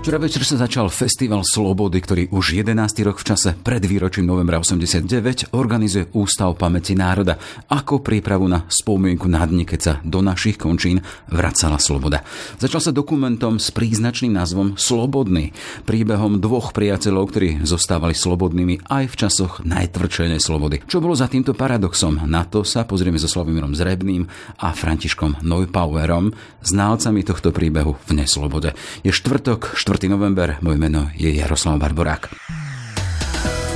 Včera 0.00 0.16
večer 0.16 0.48
sa 0.48 0.56
začal 0.56 0.88
Festival 0.88 1.44
Slobody, 1.44 2.00
ktorý 2.00 2.32
už 2.32 2.64
11. 2.64 2.72
rok 3.04 3.20
v 3.20 3.36
čase 3.36 3.52
pred 3.52 3.84
výročím 3.84 4.24
novembra 4.24 4.56
89 4.56 5.52
organizuje 5.52 6.08
Ústav 6.16 6.56
pamäti 6.56 6.96
národa 6.96 7.36
ako 7.68 8.00
prípravu 8.00 8.48
na 8.48 8.64
spomienku 8.64 9.28
na 9.28 9.44
dni, 9.44 9.68
keď 9.68 9.80
sa 9.84 9.92
do 10.00 10.24
našich 10.24 10.56
končín 10.56 11.04
vracala 11.28 11.76
sloboda. 11.76 12.24
Začal 12.56 12.80
sa 12.80 12.96
dokumentom 12.96 13.60
s 13.60 13.68
príznačným 13.76 14.40
názvom 14.40 14.80
Slobodný, 14.80 15.52
príbehom 15.84 16.40
dvoch 16.40 16.72
priateľov, 16.72 17.36
ktorí 17.36 17.48
zostávali 17.68 18.16
slobodnými 18.16 18.88
aj 18.88 19.04
v 19.04 19.18
časoch 19.20 19.60
najtvrdšej 19.68 20.40
slobody. 20.40 20.80
Čo 20.88 21.04
bolo 21.04 21.12
za 21.12 21.28
týmto 21.28 21.52
paradoxom? 21.52 22.24
Na 22.24 22.48
to 22.48 22.64
sa 22.64 22.88
pozrieme 22.88 23.20
so 23.20 23.28
Slavomírom 23.28 23.76
Zrebným 23.76 24.24
a 24.64 24.72
Františkom 24.72 25.44
Neupauerom, 25.44 26.32
znalcami 26.64 27.20
tohto 27.20 27.52
príbehu 27.52 28.00
v 28.08 28.24
neslobode. 28.24 28.72
Je 29.04 29.12
štvrtok, 29.12 29.76
4. 29.90 30.06
november, 30.06 30.54
moje 30.62 30.78
meno 30.78 31.10
je 31.18 31.34
Jaroslav 31.34 31.74
Barborák. 31.82 32.30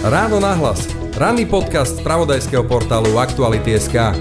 Ráno 0.07 0.39
nahlas. 0.39 0.87
Ranný 1.19 1.43
podcast 1.43 1.99
z 1.99 2.07
pravodajského 2.07 2.63
portálu 2.71 3.19
Aktuality.sk. 3.19 4.15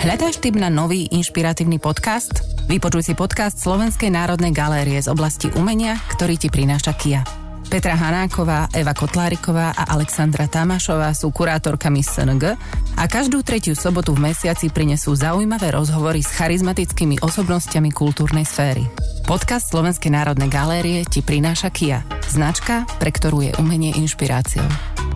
Hľadáš 0.00 0.40
tip 0.40 0.56
na 0.56 0.72
nový 0.72 1.04
inšpiratívny 1.12 1.76
podcast? 1.76 2.32
Vypočuj 2.64 3.12
si 3.12 3.12
podcast 3.12 3.60
Slovenskej 3.60 4.08
národnej 4.08 4.56
galérie 4.56 4.96
z 4.96 5.12
oblasti 5.12 5.52
umenia, 5.52 6.00
ktorý 6.16 6.40
ti 6.40 6.48
prináša 6.48 6.96
Kia. 6.96 7.20
Petra 7.68 8.00
Hanáková, 8.00 8.72
Eva 8.72 8.96
Kotláriková 8.96 9.76
a 9.76 9.92
Alexandra 9.92 10.48
Tamášová 10.48 11.12
sú 11.12 11.28
kurátorkami 11.28 12.00
SNG 12.00 12.56
a 12.96 13.04
každú 13.04 13.44
tretiu 13.44 13.76
sobotu 13.76 14.16
v 14.16 14.32
mesiaci 14.32 14.72
prinesú 14.72 15.12
zaujímavé 15.12 15.76
rozhovory 15.76 16.24
s 16.24 16.32
charizmatickými 16.32 17.20
osobnostiami 17.20 17.92
kultúrnej 17.92 18.48
sféry. 18.48 18.88
Podcast 19.28 19.68
Slovenskej 19.68 20.16
národnej 20.16 20.48
galérie 20.48 21.04
ti 21.04 21.20
prináša 21.20 21.68
Kia, 21.68 22.08
značka, 22.24 22.88
pre 22.96 23.12
ktorú 23.12 23.44
je 23.44 23.52
umenie 23.60 23.92
inšpiráciou. 24.00 24.64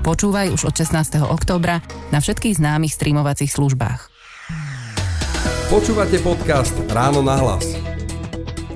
Počúvaj 0.05 0.53
už 0.53 0.69
od 0.69 0.75
16. 0.77 1.25
októbra 1.25 1.81
na 2.13 2.21
všetkých 2.21 2.61
známych 2.61 2.93
streamovacích 2.93 3.49
službách. 3.49 4.13
Počúvate 5.73 6.21
podcast 6.21 6.77
Ráno 6.93 7.25
na 7.25 7.33
hlas. 7.41 7.92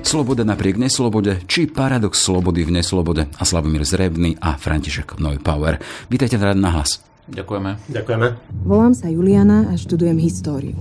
Sloboda 0.07 0.47
napriek 0.47 0.79
neslobode, 0.79 1.43
či 1.51 1.67
paradox 1.67 2.23
slobody 2.23 2.63
v 2.63 2.79
neslobode 2.79 3.27
a 3.27 3.43
Slavomír 3.43 3.83
Zrebný 3.83 4.39
a 4.39 4.55
František 4.55 5.19
Neupauer. 5.19 5.83
Vítajte 6.07 6.39
v 6.39 6.47
Rád 6.47 6.63
na 6.63 6.71
hlas. 6.71 7.03
Ďakujeme. 7.27 7.91
Ďakujeme. 7.91 8.27
Volám 8.63 8.95
sa 8.95 9.11
Juliana 9.11 9.67
a 9.67 9.75
študujem 9.75 10.15
históriu. 10.23 10.79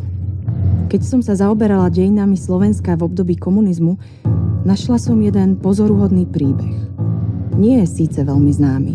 Keď 0.87 1.03
som 1.03 1.21
sa 1.27 1.35
zaoberala 1.35 1.91
dejinami 1.91 2.39
Slovenska 2.39 2.95
v 2.95 3.11
období 3.11 3.35
komunizmu, 3.35 3.99
našla 4.63 5.03
som 5.03 5.19
jeden 5.19 5.59
pozoruhodný 5.59 6.31
príbeh. 6.31 6.87
Nie 7.59 7.83
je 7.83 8.07
síce 8.07 8.23
veľmi 8.23 8.55
známy, 8.55 8.95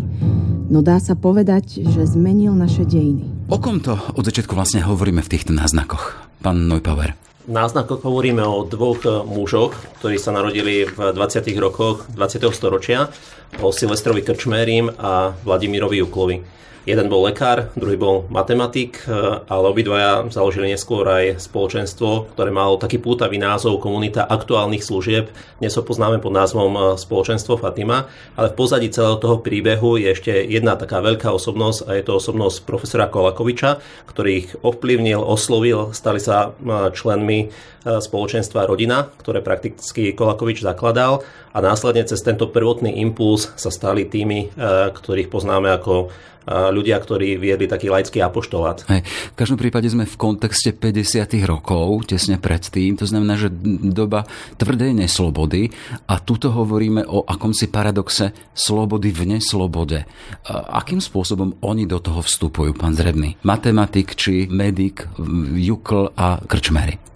no 0.72 0.80
dá 0.80 0.96
sa 0.96 1.12
povedať, 1.12 1.84
že 1.84 2.08
zmenil 2.08 2.56
naše 2.56 2.88
dejiny. 2.88 3.28
O 3.52 3.60
kom 3.60 3.84
to 3.84 4.00
od 4.16 4.24
začiatku 4.24 4.56
vlastne 4.56 4.80
hovoríme 4.80 5.20
v 5.20 5.28
týchto 5.28 5.52
náznakoch, 5.52 6.16
pán 6.40 6.72
Neupauer? 6.72 7.20
Náznakoch 7.42 8.06
hovoríme 8.06 8.46
o 8.46 8.62
dvoch 8.62 9.02
mužoch, 9.26 9.74
ktorí 9.98 10.14
sa 10.14 10.30
narodili 10.30 10.86
v 10.86 11.10
20. 11.10 11.42
rokoch 11.58 12.06
20. 12.14 12.38
storočia, 12.54 13.10
o 13.58 13.74
Silvestrovi 13.74 14.22
Krčmérim 14.22 14.86
a 14.94 15.34
Vladimirovi 15.42 16.06
Juklovi. 16.06 16.38
Jeden 16.82 17.06
bol 17.06 17.30
lekár, 17.30 17.70
druhý 17.78 17.94
bol 17.94 18.26
matematik, 18.26 19.06
e, 19.06 19.14
ale 19.46 19.70
obidvaja 19.70 20.26
založili 20.34 20.74
neskôr 20.74 21.06
aj 21.06 21.38
spoločenstvo, 21.38 22.34
ktoré 22.34 22.50
malo 22.50 22.74
taký 22.74 22.98
pútavý 22.98 23.38
názov 23.38 23.78
Komunita 23.78 24.26
aktuálnych 24.26 24.82
služieb. 24.82 25.30
Dnes 25.62 25.78
ho 25.78 25.86
poznáme 25.86 26.18
pod 26.18 26.34
názvom 26.34 26.74
e, 26.74 26.80
Spoločenstvo 26.98 27.54
Fatima, 27.54 28.10
ale 28.34 28.50
v 28.50 28.58
pozadí 28.58 28.90
celého 28.90 29.14
toho 29.22 29.38
príbehu 29.38 29.94
je 29.94 30.10
ešte 30.10 30.34
jedna 30.34 30.74
taká 30.74 30.98
veľká 30.98 31.30
osobnosť 31.30 31.86
a 31.86 31.90
je 31.94 32.02
to 32.02 32.18
osobnosť 32.18 32.66
profesora 32.66 33.06
Kolakoviča, 33.06 33.78
ktorý 34.10 34.30
ich 34.42 34.50
ovplyvnil, 34.58 35.22
oslovil, 35.22 35.94
stali 35.94 36.18
sa 36.18 36.50
e, 36.50 36.90
členmi 36.90 37.54
spoločenstva 37.82 38.70
Rodina, 38.70 39.10
ktoré 39.18 39.42
prakticky 39.42 40.14
Kolakovič 40.14 40.62
zakladal 40.62 41.26
a 41.50 41.58
následne 41.58 42.06
cez 42.06 42.22
tento 42.22 42.46
prvotný 42.46 43.02
impuls 43.02 43.50
sa 43.58 43.74
stali 43.74 44.06
tými, 44.06 44.54
ktorých 44.94 45.26
poznáme 45.26 45.66
ako 45.66 46.14
ľudia, 46.48 46.98
ktorí 46.98 47.38
viedli 47.38 47.70
taký 47.70 47.92
laický 47.92 48.18
apoštolát. 48.24 48.88
Hej. 48.90 49.04
V 49.32 49.36
každom 49.38 49.60
prípade 49.60 49.86
sme 49.86 50.08
v 50.08 50.16
kontexte 50.18 50.74
50. 50.74 51.22
rokov, 51.46 52.08
tesne 52.10 52.40
predtým, 52.40 52.98
to 52.98 53.06
znamená, 53.06 53.38
že 53.38 53.52
doba 53.92 54.26
tvrdej 54.58 54.96
neslobody 54.96 55.70
a 56.10 56.18
tuto 56.18 56.50
hovoríme 56.50 57.04
o 57.06 57.22
akomsi 57.22 57.68
paradoxe 57.70 58.34
slobody 58.56 59.14
v 59.14 59.38
neslobode. 59.38 60.08
Akým 60.50 60.98
spôsobom 60.98 61.60
oni 61.62 61.86
do 61.86 62.02
toho 62.02 62.24
vstupujú, 62.24 62.74
pán 62.74 62.96
Zrebný? 62.96 63.38
Matematik 63.46 64.18
či 64.18 64.50
medik, 64.50 65.06
Jukl 65.54 66.10
a 66.16 66.42
Krčmery? 66.42 67.11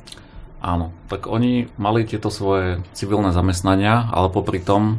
Áno, 0.67 0.91
tak 1.07 1.31
oni 1.31 1.71
mali 1.79 2.03
tieto 2.03 2.27
svoje 2.27 2.83
civilné 2.91 3.31
zamestnania, 3.31 4.11
ale 4.11 4.35
popri 4.35 4.59
tom, 4.59 4.99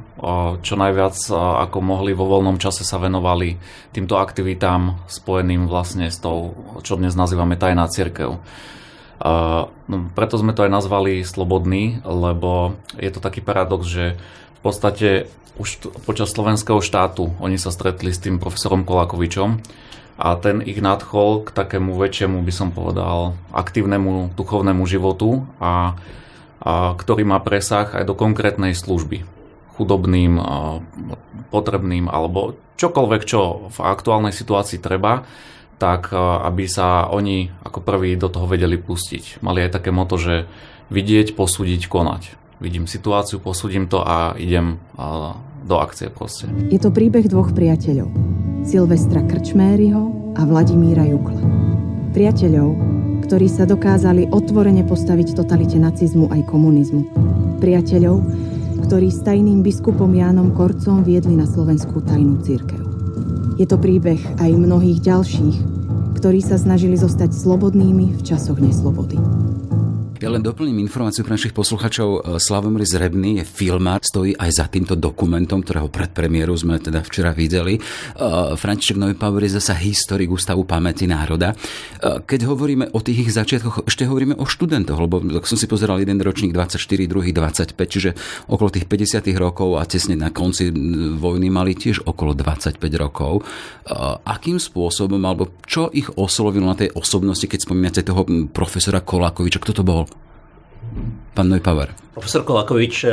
čo 0.63 0.79
najviac 0.79 1.19
ako 1.67 1.83
mohli 1.83 2.15
vo 2.15 2.23
voľnom 2.23 2.55
čase 2.55 2.87
sa 2.87 2.95
venovali 2.95 3.59
týmto 3.91 4.15
aktivitám 4.15 4.95
spojeným 5.11 5.67
vlastne 5.67 6.07
s 6.07 6.23
tou, 6.23 6.55
čo 6.87 6.95
dnes 6.95 7.19
nazývame 7.19 7.59
tajná 7.59 7.83
církev. 7.91 8.39
No, 9.91 9.95
preto 10.15 10.39
sme 10.39 10.55
to 10.55 10.63
aj 10.63 10.71
nazvali 10.71 11.27
slobodný, 11.27 11.99
lebo 12.07 12.79
je 12.95 13.11
to 13.11 13.19
taký 13.19 13.43
paradox, 13.43 13.91
že 13.91 14.15
v 14.55 14.59
podstate 14.63 15.27
už 15.59 15.91
počas 16.07 16.31
slovenského 16.31 16.79
štátu 16.79 17.35
oni 17.43 17.59
sa 17.59 17.75
stretli 17.75 18.15
s 18.15 18.23
tým 18.23 18.39
profesorom 18.39 18.87
Kolakovičom, 18.87 19.59
a 20.17 20.33
ten 20.41 20.65
ich 20.65 20.81
nadchol 20.81 21.45
k 21.45 21.53
takému 21.53 21.93
väčšiemu, 21.93 22.41
by 22.41 22.53
som 22.53 22.73
povedal, 22.73 23.37
aktívnemu 23.53 24.33
duchovnému 24.33 24.83
životu 24.89 25.45
a, 25.61 25.93
a 26.57 26.97
ktorý 26.97 27.21
má 27.21 27.37
presah 27.37 27.85
aj 27.93 28.03
do 28.09 28.17
konkrétnej 28.17 28.73
služby 28.73 29.23
chudobným, 29.77 30.41
potrebným 31.53 32.09
alebo 32.09 32.57
čokoľvek, 32.81 33.21
čo 33.29 33.69
v 33.69 33.77
aktuálnej 33.85 34.33
situácii 34.33 34.81
treba, 34.81 35.21
tak 35.77 36.09
aby 36.17 36.65
sa 36.65 37.13
oni 37.13 37.53
ako 37.61 37.85
prví 37.85 38.17
do 38.17 38.33
toho 38.33 38.49
vedeli 38.49 38.81
pustiť. 38.81 39.45
Mali 39.45 39.69
aj 39.69 39.77
také 39.77 39.93
moto, 39.93 40.17
že 40.17 40.49
vidieť, 40.89 41.37
posúdiť, 41.37 41.85
konať. 41.85 42.33
Vidím 42.57 42.89
situáciu, 42.89 43.37
posúdim 43.37 43.85
to 43.85 44.01
a 44.01 44.33
idem 44.41 44.81
do 45.61 45.75
akcie 45.77 46.09
proste. 46.09 46.49
Je 46.73 46.81
to 46.81 46.89
príbeh 46.89 47.29
dvoch 47.29 47.53
priateľov. 47.53 48.09
Silvestra 48.67 49.23
Krčmériho 49.23 50.35
a 50.35 50.43
Vladimíra 50.43 51.07
Jukla. 51.07 51.39
Priateľov, 52.11 52.75
ktorí 53.23 53.47
sa 53.47 53.63
dokázali 53.63 54.27
otvorene 54.27 54.83
postaviť 54.83 55.39
totalite 55.39 55.79
nacizmu 55.79 56.27
aj 56.27 56.43
komunizmu. 56.51 57.07
Priateľov, 57.63 58.19
ktorí 58.83 59.07
s 59.07 59.23
tajným 59.23 59.63
biskupom 59.63 60.11
Jánom 60.11 60.51
Korcom 60.51 60.99
viedli 60.99 61.39
na 61.39 61.47
Slovenskú 61.47 62.03
tajnú 62.03 62.43
církev. 62.43 62.83
Je 63.55 63.63
to 63.63 63.79
príbeh 63.79 64.19
aj 64.35 64.51
mnohých 64.51 64.99
ďalších, 64.99 65.57
ktorí 66.19 66.43
sa 66.43 66.59
snažili 66.59 66.99
zostať 66.99 67.31
slobodnými 67.31 68.19
v 68.19 68.21
časoch 68.27 68.59
neslobody. 68.59 69.15
Ja 70.17 70.33
len 70.33 70.41
doplním 70.41 70.81
informáciu 70.81 71.21
pre 71.21 71.37
našich 71.37 71.53
posluchačov. 71.53 72.09
E, 72.09 72.41
Slavomír 72.41 72.89
Zrebný 72.89 73.37
je 73.37 73.45
filmár, 73.45 74.01
stojí 74.01 74.33
aj 74.33 74.49
za 74.49 74.65
týmto 74.65 74.97
dokumentom, 74.97 75.61
ktorého 75.61 75.93
predpremiéru 75.93 76.57
sme 76.57 76.81
teda 76.81 77.05
včera 77.05 77.37
videli. 77.37 77.77
E, 77.77 77.81
František 78.57 78.97
Neupauer 78.97 79.45
je 79.45 79.61
zasa 79.61 79.77
historik 79.77 80.33
Ústavu 80.33 80.65
pamäti 80.65 81.05
národa. 81.05 81.53
E, 81.53 82.25
keď 82.25 82.49
hovoríme 82.49 82.97
o 82.97 82.99
tých 83.05 83.29
ich 83.29 83.31
začiatkoch, 83.37 83.85
ešte 83.85 84.09
hovoríme 84.09 84.41
o 84.41 84.49
študentoch, 84.49 84.97
lebo 84.97 85.21
ak 85.37 85.45
som 85.45 85.53
si 85.53 85.69
pozeral 85.69 86.01
jeden 86.01 86.17
ročník 86.17 86.49
24, 86.49 86.81
druhý 87.05 87.29
25, 87.29 87.77
čiže 87.77 88.09
okolo 88.49 88.73
tých 88.73 88.89
50 88.89 89.21
rokov 89.37 89.77
a 89.77 89.85
tesne 89.85 90.17
na 90.17 90.33
konci 90.33 90.73
vojny 91.13 91.53
mali 91.53 91.77
tiež 91.77 92.09
okolo 92.09 92.33
25 92.33 92.81
rokov. 92.97 93.45
Akým 94.25 94.57
spôsobom, 94.57 95.21
alebo 95.21 95.61
čo 95.69 95.93
ich 95.93 96.09
oslovilo 96.17 96.65
na 96.65 96.73
tej 96.73 96.89
osobnosti, 96.97 97.45
keď 97.45 97.59
spomínate 97.61 98.01
toho 98.01 98.25
profesora 98.49 99.05
Kolákoviča, 99.05 99.61
kto 99.61 99.73
to 99.77 99.85
bol? 99.85 100.06
Mm-hmm. 100.97 101.26
Pán 101.37 101.53
Neupauer? 101.53 101.93
Profesor 102.17 102.41
Kolakovič, 102.41 103.05
e, 103.05 103.09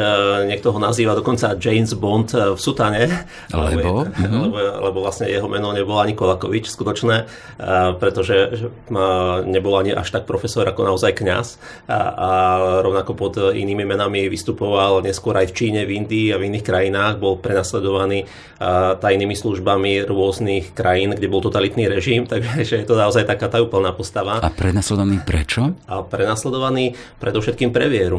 niekto 0.49 0.73
ho 0.73 0.81
nazýva 0.81 1.13
dokonca 1.13 1.61
James 1.61 1.93
Bond 1.93 2.33
e, 2.33 2.57
v 2.57 2.59
Sutane. 2.59 3.05
Lebo? 3.53 3.69
Lebo, 3.69 3.93
mhm. 4.09 4.39
lebo, 4.49 4.57
lebo 4.81 4.99
vlastne 5.05 5.29
jeho 5.29 5.45
meno 5.45 5.77
nebolo 5.77 6.01
ani 6.01 6.17
Kolakovič 6.17 6.73
skutočné, 6.73 7.29
pretože 8.01 8.55
nebol 9.45 9.75
ani 9.77 9.93
až 9.93 10.09
tak 10.09 10.25
profesor 10.25 10.65
ako 10.65 10.89
naozaj 10.89 11.13
kňaz 11.13 11.47
a, 11.85 11.99
a 11.99 12.31
rovnako 12.81 13.13
pod 13.13 13.35
inými 13.53 13.85
menami 13.85 14.33
vystupoval 14.33 15.05
neskôr 15.05 15.37
aj 15.37 15.53
v 15.53 15.57
Číne, 15.57 15.81
v 15.85 16.01
Indii 16.01 16.33
a 16.33 16.41
v 16.41 16.49
iných 16.49 16.65
krajinách, 16.65 17.21
bol 17.21 17.37
prenasledovaný 17.37 18.25
tajnými 19.01 19.35
službami 19.35 20.07
rôznych 20.07 20.73
krajín, 20.73 21.13
kde 21.13 21.27
bol 21.27 21.43
totalitný 21.43 21.91
režim, 21.91 22.25
takže 22.31 22.85
je 22.85 22.87
to 22.87 22.95
naozaj 22.95 23.27
taká 23.27 23.51
tajúplná 23.51 23.93
postava. 23.93 24.39
A 24.39 24.51
prenasledovaný 24.51 25.21
prečo? 25.27 25.75
A 25.91 26.01
prenasledovaný 26.07 26.95
predovšetkým 27.19 27.75
pre 27.75 27.91
vieru 27.91 28.14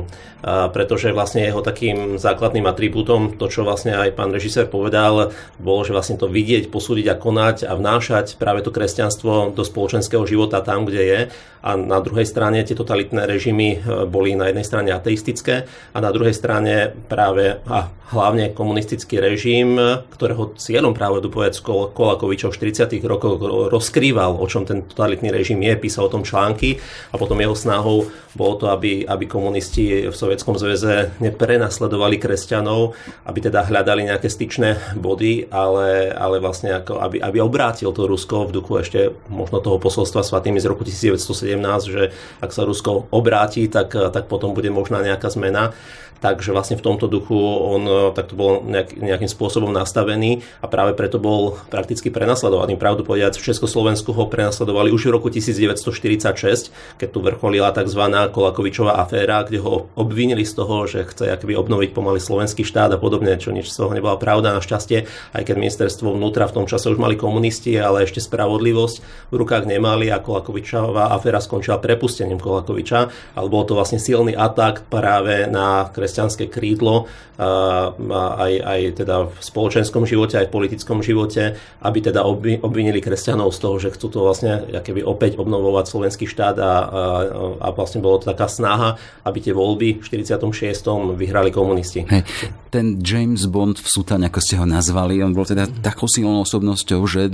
pretože 0.46 1.10
vlastne 1.10 1.42
jeho 1.42 1.66
takým 1.66 2.22
základným 2.22 2.70
atribútom, 2.70 3.34
to 3.42 3.50
čo 3.50 3.66
vlastne 3.66 3.98
aj 3.98 4.14
pán 4.14 4.30
režisér 4.30 4.70
povedal, 4.70 5.34
bolo, 5.58 5.82
že 5.82 5.96
vlastne 5.96 6.22
to 6.22 6.30
vidieť, 6.30 6.70
posúdiť 6.70 7.10
a 7.10 7.16
konať 7.18 7.66
a 7.66 7.74
vnášať 7.74 8.38
práve 8.38 8.62
to 8.62 8.70
kresťanstvo 8.70 9.58
do 9.58 9.64
spoločenského 9.66 10.22
života 10.30 10.62
tam, 10.62 10.86
kde 10.86 11.02
je. 11.02 11.20
A 11.66 11.74
na 11.74 11.98
druhej 11.98 12.30
strane 12.30 12.62
tie 12.62 12.78
totalitné 12.78 13.26
režimy 13.26 13.68
e, 13.74 13.78
boli 14.06 14.38
na 14.38 14.54
jednej 14.54 14.62
strane 14.62 14.94
ateistické 14.94 15.66
a 15.66 15.98
na 15.98 16.14
druhej 16.14 16.38
strane 16.38 16.94
práve 17.10 17.58
a 17.66 17.90
hlavne 18.14 18.54
komunistický 18.54 19.18
režim, 19.18 19.82
ktorého 20.14 20.54
cieľom 20.62 20.94
práve 20.94 21.26
Dupovec 21.26 21.58
Kolakovičov 21.66 22.54
v 22.54 22.70
40. 22.70 23.02
rokoch 23.02 23.42
rozkrýval, 23.74 24.38
o 24.38 24.46
čom 24.46 24.62
ten 24.62 24.86
totalitný 24.86 25.34
režim 25.34 25.58
je, 25.58 25.74
písal 25.74 26.06
o 26.06 26.14
tom 26.14 26.22
články 26.22 26.78
a 27.10 27.18
potom 27.18 27.42
jeho 27.42 27.58
snahou 27.58 28.06
bolo 28.38 28.54
to, 28.62 28.66
aby, 28.70 29.08
aby 29.08 29.26
komunisti 29.26 29.75
v 29.84 30.16
Sovietskom 30.16 30.56
zväze 30.56 31.12
neprenasledovali 31.20 32.16
kresťanov, 32.22 32.96
aby 33.28 33.40
teda 33.44 33.68
hľadali 33.68 34.08
nejaké 34.08 34.32
styčné 34.32 34.96
body, 34.96 35.52
ale, 35.52 36.14
ale 36.14 36.40
vlastne 36.40 36.78
ako, 36.80 37.02
aby, 37.02 37.18
aby 37.20 37.38
obrátil 37.44 37.92
to 37.92 38.08
Rusko 38.08 38.48
v 38.48 38.56
duchu 38.56 38.74
ešte 38.80 39.00
možno 39.28 39.60
toho 39.60 39.82
posolstva 39.82 40.24
svatými 40.24 40.62
z 40.62 40.70
roku 40.72 40.88
1917, 40.88 41.60
že 41.90 42.16
ak 42.40 42.52
sa 42.56 42.64
Rusko 42.64 43.12
obráti, 43.12 43.68
tak, 43.68 43.92
tak 43.92 44.32
potom 44.32 44.56
bude 44.56 44.72
možná 44.72 45.04
nejaká 45.04 45.28
zmena. 45.28 45.76
Takže 46.24 46.56
vlastne 46.56 46.80
v 46.80 46.86
tomto 46.86 47.12
duchu 47.12 47.36
on 47.38 48.12
takto 48.16 48.34
bol 48.40 48.64
nejak, 48.64 48.98
nejakým 48.98 49.28
spôsobom 49.28 49.70
nastavený 49.70 50.42
a 50.64 50.66
práve 50.66 50.96
preto 50.96 51.20
bol 51.20 51.60
prakticky 51.70 52.10
prenasledovaný. 52.10 52.80
Pravdu 52.80 53.04
povedať, 53.04 53.38
v 53.38 53.52
Československu 53.52 54.16
ho 54.16 54.26
prenasledovali 54.26 54.90
už 54.96 55.12
v 55.12 55.14
roku 55.14 55.28
1946, 55.30 56.72
keď 56.98 57.08
tu 57.12 57.20
vrcholila 57.20 57.70
tzv. 57.76 58.02
Kolakovičová 58.32 58.98
aféra, 58.98 59.44
kde 59.44 59.60
ho 59.60 59.65
obvinili 59.98 60.46
z 60.46 60.54
toho, 60.54 60.86
že 60.86 61.04
chce 61.10 61.34
akoby 61.34 61.58
obnoviť 61.58 61.90
pomaly 61.92 62.22
slovenský 62.22 62.64
štát 62.64 62.94
a 62.94 63.02
podobne, 63.02 63.36
čo 63.36 63.50
nič 63.52 63.74
z 63.74 63.78
toho 63.82 63.92
nebola 63.92 64.16
pravda. 64.16 64.56
Našťastie, 64.56 65.10
aj 65.34 65.44
keď 65.44 65.56
ministerstvo 65.58 66.14
vnútra 66.16 66.46
v 66.46 66.62
tom 66.62 66.66
čase 66.70 66.88
už 66.94 67.02
mali 67.02 67.18
komunisti, 67.18 67.76
ale 67.76 68.06
ešte 68.06 68.22
spravodlivosť 68.22 68.96
v 69.32 69.36
rukách 69.36 69.66
nemali 69.66 70.14
a 70.14 70.22
Kolakovičová 70.22 71.12
aféra 71.12 71.42
skončila 71.42 71.82
prepustením 71.82 72.38
Kolakoviča, 72.38 73.00
ale 73.36 73.48
bol 73.50 73.66
to 73.66 73.76
vlastne 73.76 73.98
silný 73.98 74.38
atak 74.38 74.88
práve 74.88 75.50
na 75.50 75.90
kresťanské 75.90 76.48
krídlo 76.48 77.10
aj, 77.36 78.54
aj 78.64 78.82
teda 78.96 79.28
v 79.28 79.38
spoločenskom 79.44 80.08
živote, 80.08 80.40
aj 80.40 80.48
v 80.48 80.56
politickom 80.56 81.04
živote, 81.04 81.60
aby 81.84 82.00
teda 82.00 82.24
obvinili 82.64 83.04
kresťanov 83.04 83.52
z 83.52 83.60
toho, 83.60 83.76
že 83.76 83.92
chcú 83.92 84.08
to 84.08 84.20
vlastne 84.24 84.64
keby 84.72 85.04
opäť 85.04 85.36
obnovovať 85.36 85.86
slovenský 85.88 86.26
štát 86.32 86.56
a, 86.56 86.64
a, 86.64 86.74
a 87.60 87.68
vlastne 87.76 88.00
bolo 88.00 88.24
to 88.24 88.32
taká 88.32 88.48
snaha, 88.48 88.96
aby 89.28 89.44
tie 89.44 89.54
voľby 89.56 89.98
v 89.98 90.04
46. 90.04 91.16
vyhrali 91.16 91.50
komunisti. 91.56 92.04
Hey, 92.04 92.28
ten 92.70 93.00
James 93.00 93.48
Bond 93.48 93.80
v 93.80 93.88
Sutane, 93.88 94.28
ako 94.28 94.40
ste 94.44 94.60
ho 94.60 94.68
nazvali, 94.68 95.24
on 95.24 95.32
bol 95.32 95.48
teda 95.48 95.72
takou 95.80 96.12
silnou 96.12 96.44
osobnosťou, 96.44 97.00
že 97.08 97.32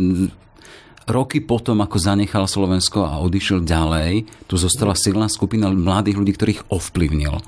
roky 1.10 1.42
potom, 1.42 1.82
ako 1.82 1.98
zanechal 1.98 2.46
Slovensko 2.46 3.04
a 3.04 3.20
odišiel 3.20 3.66
ďalej, 3.66 4.30
tu 4.46 4.56
zostala 4.56 4.94
silná 4.94 5.26
skupina 5.28 5.74
mladých 5.74 6.18
ľudí, 6.22 6.34
ktorých 6.38 6.62
ovplyvnil. 6.70 7.42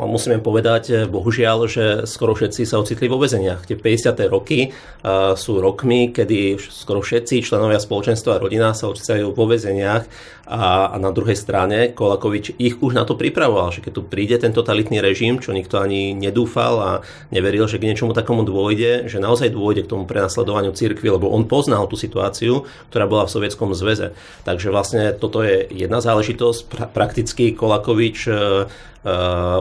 Ale 0.00 0.08
musíme 0.08 0.40
povedať, 0.40 0.84
eh, 0.88 1.04
bohužiaľ, 1.04 1.68
že 1.68 1.84
skoro 2.08 2.32
všetci 2.32 2.64
sa 2.64 2.80
ocitli 2.80 3.04
vo 3.04 3.20
väzeniach. 3.20 3.68
Tie 3.68 3.76
50. 3.76 4.32
roky 4.32 4.72
uh, 4.72 5.36
sú 5.36 5.60
rokmi, 5.60 6.08
kedy 6.08 6.56
skoro 6.56 7.04
všetci 7.04 7.44
členovia 7.44 7.76
spoločenstva 7.76 8.40
a 8.40 8.42
rodina 8.42 8.72
sa 8.72 8.88
ocitajú 8.88 9.36
vo 9.36 9.44
väzeniach 9.44 10.08
a, 10.50 10.98
na 10.98 11.14
druhej 11.14 11.38
strane 11.38 11.94
Kolakovič 11.94 12.58
ich 12.58 12.82
už 12.82 12.98
na 12.98 13.06
to 13.06 13.14
pripravoval, 13.14 13.70
že 13.70 13.86
keď 13.86 13.92
tu 13.94 14.02
príde 14.02 14.34
ten 14.34 14.50
totalitný 14.50 14.98
režim, 14.98 15.38
čo 15.38 15.54
nikto 15.54 15.78
ani 15.78 16.10
nedúfal 16.10 16.74
a 16.82 16.90
neveril, 17.30 17.70
že 17.70 17.78
k 17.78 17.86
niečomu 17.86 18.10
takomu 18.10 18.42
dôjde, 18.42 19.06
že 19.06 19.22
naozaj 19.22 19.54
dôjde 19.54 19.86
k 19.86 19.90
tomu 19.94 20.10
prenasledovaniu 20.10 20.74
cirkvi, 20.74 21.06
lebo 21.06 21.30
on 21.30 21.46
poznal 21.46 21.86
tú 21.86 21.94
situáciu, 21.94 22.66
ktorá 22.90 23.06
bola 23.06 23.30
v 23.30 23.34
Sovietskom 23.38 23.70
zväze. 23.78 24.10
Takže 24.42 24.74
vlastne 24.74 25.14
toto 25.14 25.46
je 25.46 25.70
jedna 25.70 26.02
záležitosť. 26.02 26.60
Pra, 26.66 26.84
prakticky 26.90 27.54
Kolakovič 27.54 28.26
uh, 28.26 28.66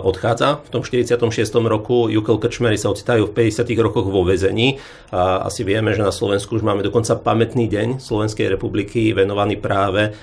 odchádza. 0.02 0.29
V 0.30 0.70
tom 0.70 0.86
46. 0.86 1.18
roku 1.66 2.06
Jukel 2.06 2.38
Krčmery 2.38 2.78
sa 2.78 2.94
ocitajú 2.94 3.34
v 3.34 3.50
50. 3.50 3.66
rokoch 3.82 4.06
vo 4.06 4.22
väzení. 4.22 4.78
A 5.10 5.50
asi 5.50 5.66
vieme, 5.66 5.90
že 5.98 6.06
na 6.06 6.14
Slovensku 6.14 6.54
už 6.54 6.62
máme 6.62 6.86
dokonca 6.86 7.18
pamätný 7.18 7.66
deň 7.66 7.98
Slovenskej 7.98 8.46
republiky 8.54 9.10
venovaný 9.10 9.58
práve 9.58 10.14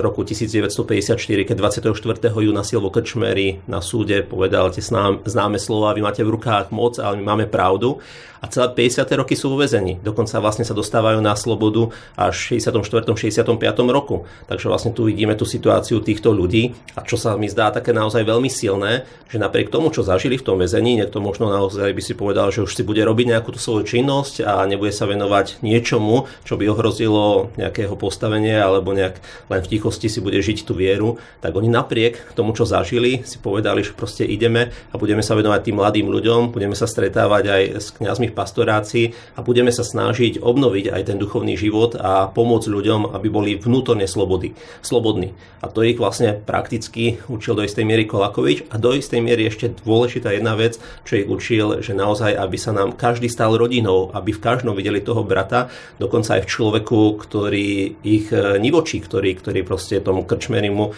roku 0.00 0.24
1954, 0.24 1.20
keď 1.44 1.56
24. 1.60 1.92
júna 2.40 2.64
Silvo 2.64 2.88
Krčmery 2.88 3.60
na 3.68 3.84
súde 3.84 4.24
povedal 4.24 4.72
tie 4.72 4.80
známe 4.80 5.60
slova, 5.60 5.92
vy 5.92 6.00
máte 6.00 6.24
v 6.24 6.32
rukách 6.32 6.72
moc, 6.72 6.96
ale 6.96 7.20
my 7.20 7.36
máme 7.36 7.46
pravdu 7.52 8.00
a 8.42 8.50
celé 8.50 8.74
50. 8.74 9.06
roky 9.22 9.38
sú 9.38 9.54
vo 9.54 9.62
vezení. 9.62 10.02
Dokonca 10.02 10.42
vlastne 10.42 10.66
sa 10.66 10.74
dostávajú 10.74 11.22
na 11.22 11.38
slobodu 11.38 11.94
až 12.18 12.58
v 12.58 12.58
64. 12.58 13.06
65. 13.14 13.54
roku. 13.86 14.26
Takže 14.50 14.66
vlastne 14.66 14.90
tu 14.90 15.06
vidíme 15.06 15.38
tú 15.38 15.46
situáciu 15.46 16.02
týchto 16.02 16.34
ľudí 16.34 16.74
a 16.98 17.06
čo 17.06 17.14
sa 17.14 17.38
mi 17.38 17.46
zdá 17.46 17.70
také 17.70 17.94
naozaj 17.94 18.26
veľmi 18.26 18.50
silné, 18.50 18.91
že 19.32 19.40
napriek 19.40 19.72
tomu, 19.72 19.88
čo 19.88 20.04
zažili 20.04 20.36
v 20.36 20.44
tom 20.44 20.60
väzení, 20.60 21.00
niekto 21.00 21.16
možno 21.24 21.48
naozaj 21.48 21.88
by 21.96 22.02
si 22.04 22.12
povedal, 22.12 22.52
že 22.52 22.60
už 22.60 22.76
si 22.76 22.84
bude 22.84 23.00
robiť 23.00 23.32
nejakú 23.32 23.56
tú 23.56 23.56
svoju 23.56 23.88
činnosť 23.88 24.44
a 24.44 24.60
nebude 24.68 24.92
sa 24.92 25.08
venovať 25.08 25.64
niečomu, 25.64 26.28
čo 26.44 26.60
by 26.60 26.68
ohrozilo 26.68 27.48
nejakého 27.56 27.96
postavenie 27.96 28.60
alebo 28.60 28.92
nejak 28.92 29.16
len 29.48 29.60
v 29.64 29.70
tichosti 29.72 30.12
si 30.12 30.20
bude 30.20 30.36
žiť 30.36 30.68
tú 30.68 30.76
vieru, 30.76 31.16
tak 31.40 31.56
oni 31.56 31.72
napriek 31.72 32.36
tomu, 32.36 32.52
čo 32.52 32.68
zažili, 32.68 33.24
si 33.24 33.40
povedali, 33.40 33.80
že 33.80 33.96
proste 33.96 34.28
ideme 34.28 34.68
a 34.92 34.94
budeme 35.00 35.24
sa 35.24 35.32
venovať 35.32 35.60
tým 35.64 35.80
mladým 35.80 36.12
ľuďom, 36.12 36.52
budeme 36.52 36.76
sa 36.76 36.84
stretávať 36.84 37.44
aj 37.48 37.62
s 37.80 37.86
kňazmi 37.96 38.28
v 38.28 38.36
pastorácii 38.36 39.06
a 39.38 39.40
budeme 39.40 39.72
sa 39.72 39.80
snažiť 39.80 40.44
obnoviť 40.44 40.92
aj 40.92 41.02
ten 41.08 41.16
duchovný 41.16 41.56
život 41.56 41.96
a 41.96 42.28
pomôcť 42.28 42.68
ľuďom, 42.68 43.16
aby 43.16 43.28
boli 43.32 43.56
vnútorne 43.56 44.04
slobody, 44.04 44.52
slobodní. 44.84 45.32
A 45.64 45.70
to 45.70 45.86
ich 45.86 45.96
vlastne 45.96 46.36
prakticky 46.36 47.22
učil 47.30 47.54
do 47.54 47.62
istej 47.62 47.86
miery 47.86 48.04
Kolakovič 48.04 48.68
a 48.68 48.81
do 48.82 48.90
istej 48.90 49.22
miery 49.22 49.46
ešte 49.46 49.70
dôležitá 49.86 50.34
jedna 50.34 50.58
vec, 50.58 50.82
čo 51.06 51.22
ich 51.22 51.30
učil, 51.30 51.78
že 51.78 51.94
naozaj, 51.94 52.34
aby 52.34 52.58
sa 52.58 52.74
nám 52.74 52.98
každý 52.98 53.30
stal 53.30 53.54
rodinou, 53.54 54.10
aby 54.10 54.34
v 54.34 54.42
každom 54.42 54.74
videli 54.74 54.98
toho 54.98 55.22
brata, 55.22 55.70
dokonca 56.02 56.42
aj 56.42 56.42
v 56.42 56.50
človeku, 56.50 57.00
ktorý 57.22 57.68
ich 58.02 58.34
e, 58.34 58.58
nivočí, 58.58 58.98
ktorý, 58.98 59.38
ktorý 59.38 59.62
proste 59.62 60.02
tomu 60.02 60.26
krčmerimu 60.26 60.84
uh, 60.88 60.94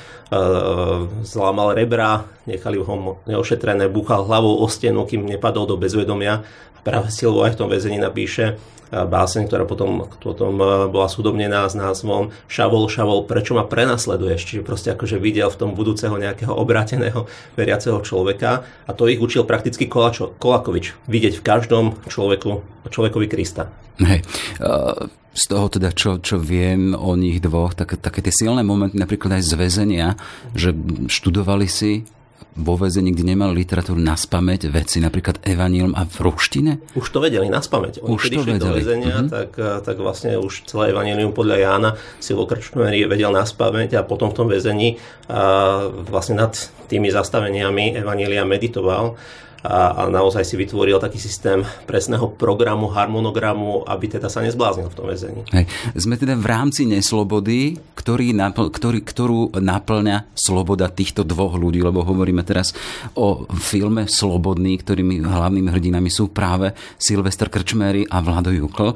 zlámal 1.27 1.77
rebra, 1.77 2.25
nechali 2.49 2.81
ho 2.81 3.21
neošetrené, 3.29 3.93
búchal 3.93 4.25
hlavou 4.25 4.63
o 4.63 4.67
stenu, 4.71 5.05
kým 5.05 5.29
nepadol 5.29 5.69
do 5.69 5.77
bezvedomia 5.77 6.47
práve 6.85 7.09
Silvo 7.09 7.43
aj 7.43 7.57
v 7.57 7.59
tom 7.65 7.69
väzení 7.73 7.97
napíše 7.97 8.61
báseň, 8.95 9.51
ktorá 9.51 9.67
potom, 9.67 10.07
potom 10.23 10.55
e, 10.55 10.87
bola 10.87 11.11
súdobnená 11.11 11.67
s 11.67 11.75
názvom 11.75 12.31
Šavol, 12.47 12.87
Šavol, 12.87 13.27
prečo 13.27 13.59
ma 13.59 13.67
prenasleduješ? 13.67 14.41
Čiže 14.47 14.63
proste 14.63 14.95
akože 14.95 15.19
videl 15.19 15.51
v 15.51 15.59
tom 15.59 15.71
budúceho 15.75 16.15
nejakého 16.15 16.55
obrateného 16.55 17.27
veriaceho 17.59 17.99
človeka 18.07 18.63
a 18.87 18.91
to 18.95 19.11
ich 19.11 19.19
učil 19.19 19.43
prakticky 19.43 19.91
Kolačo, 19.91 20.39
Kolakovič. 20.39 21.11
Vidieť 21.11 21.43
v 21.43 21.43
každom 21.43 21.85
človeku, 22.07 22.63
človekovi 22.87 23.27
Krista. 23.27 23.73
Hej. 23.99 24.23
Uh 24.63 25.11
z 25.35 25.51
toho 25.51 25.67
teda, 25.67 25.91
čo, 25.91 26.23
čo 26.23 26.39
viem 26.39 26.95
o 26.95 27.19
nich 27.19 27.43
dvoch, 27.43 27.75
tak, 27.75 27.99
také 27.99 28.23
tie 28.23 28.31
silné 28.31 28.63
momenty, 28.63 28.95
napríklad 28.95 29.43
aj 29.43 29.51
z 29.51 29.53
väzenia, 29.59 30.09
že 30.55 30.71
študovali 31.11 31.67
si 31.67 32.07
vo 32.55 32.75
väzení, 32.79 33.11
kde 33.11 33.35
nemali 33.35 33.67
literatúru 33.67 33.99
na 33.99 34.15
spameť, 34.15 34.71
veci 34.71 35.03
napríklad 35.03 35.43
Evangelium 35.43 35.97
a 35.99 36.07
v 36.07 36.17
ruštine? 36.23 36.73
Už 36.95 37.11
to 37.11 37.19
vedeli 37.19 37.51
na 37.51 37.59
spameť. 37.59 38.07
Oni 38.07 38.15
už 38.15 38.23
to 38.31 38.43
vedeli. 38.47 38.63
do 38.63 38.71
väzenia, 38.71 39.17
mm-hmm. 39.21 39.33
tak, 39.33 39.51
eh, 39.59 39.79
tak 39.83 39.97
vlastne 39.99 40.39
už 40.39 40.69
celé 40.71 40.95
Evangelium 40.95 41.35
podľa 41.35 41.57
Jána 41.59 41.91
si 42.23 42.31
vo 42.31 42.47
Krčmeri 42.47 43.03
vedel 43.11 43.35
na 43.35 43.43
spameť 43.43 43.99
a 43.99 44.07
potom 44.07 44.31
v 44.31 44.37
tom 44.39 44.47
väzení 44.47 45.03
a 45.27 45.41
eh, 45.83 46.07
vlastne 46.07 46.39
nad 46.39 46.55
tými 46.87 47.11
zastaveniami 47.11 47.99
Evangelia 47.99 48.47
meditoval. 48.47 49.19
A, 49.65 50.05
a 50.05 50.13
naozaj 50.13 50.45
si 50.45 50.61
vytvoril 50.61 51.01
taký 51.01 51.17
systém 51.17 51.65
presného 51.89 52.29
programu, 52.37 52.93
harmonogramu, 52.93 53.81
aby 53.89 54.21
teda 54.21 54.29
sa 54.29 54.45
nezbláznil 54.45 54.93
v 54.93 54.97
tom 54.97 55.09
väzení. 55.09 55.41
Hej. 55.57 55.65
Sme 55.97 56.21
teda 56.21 56.37
v 56.37 56.45
rámci 56.45 56.85
neslobody, 56.85 57.81
ktorý 57.97 58.37
napl- 58.37 58.69
ktorý, 58.69 59.01
ktorú 59.01 59.41
naplňa 59.57 60.37
sloboda 60.37 60.93
týchto 60.93 61.25
dvoch 61.25 61.57
ľudí, 61.57 61.81
lebo 61.81 62.05
hovoríme 62.05 62.45
teraz 62.45 62.77
o 63.17 63.49
filme 63.57 64.05
Slobodný, 64.05 64.77
ktorými 64.77 65.25
hlavnými 65.25 65.73
hrdinami 65.73 66.13
sú 66.13 66.29
práve 66.29 66.77
Silvester 67.01 67.49
Krčmery 67.49 68.05
a 68.05 68.21
Vlado 68.21 68.53
Jukl. 68.53 68.93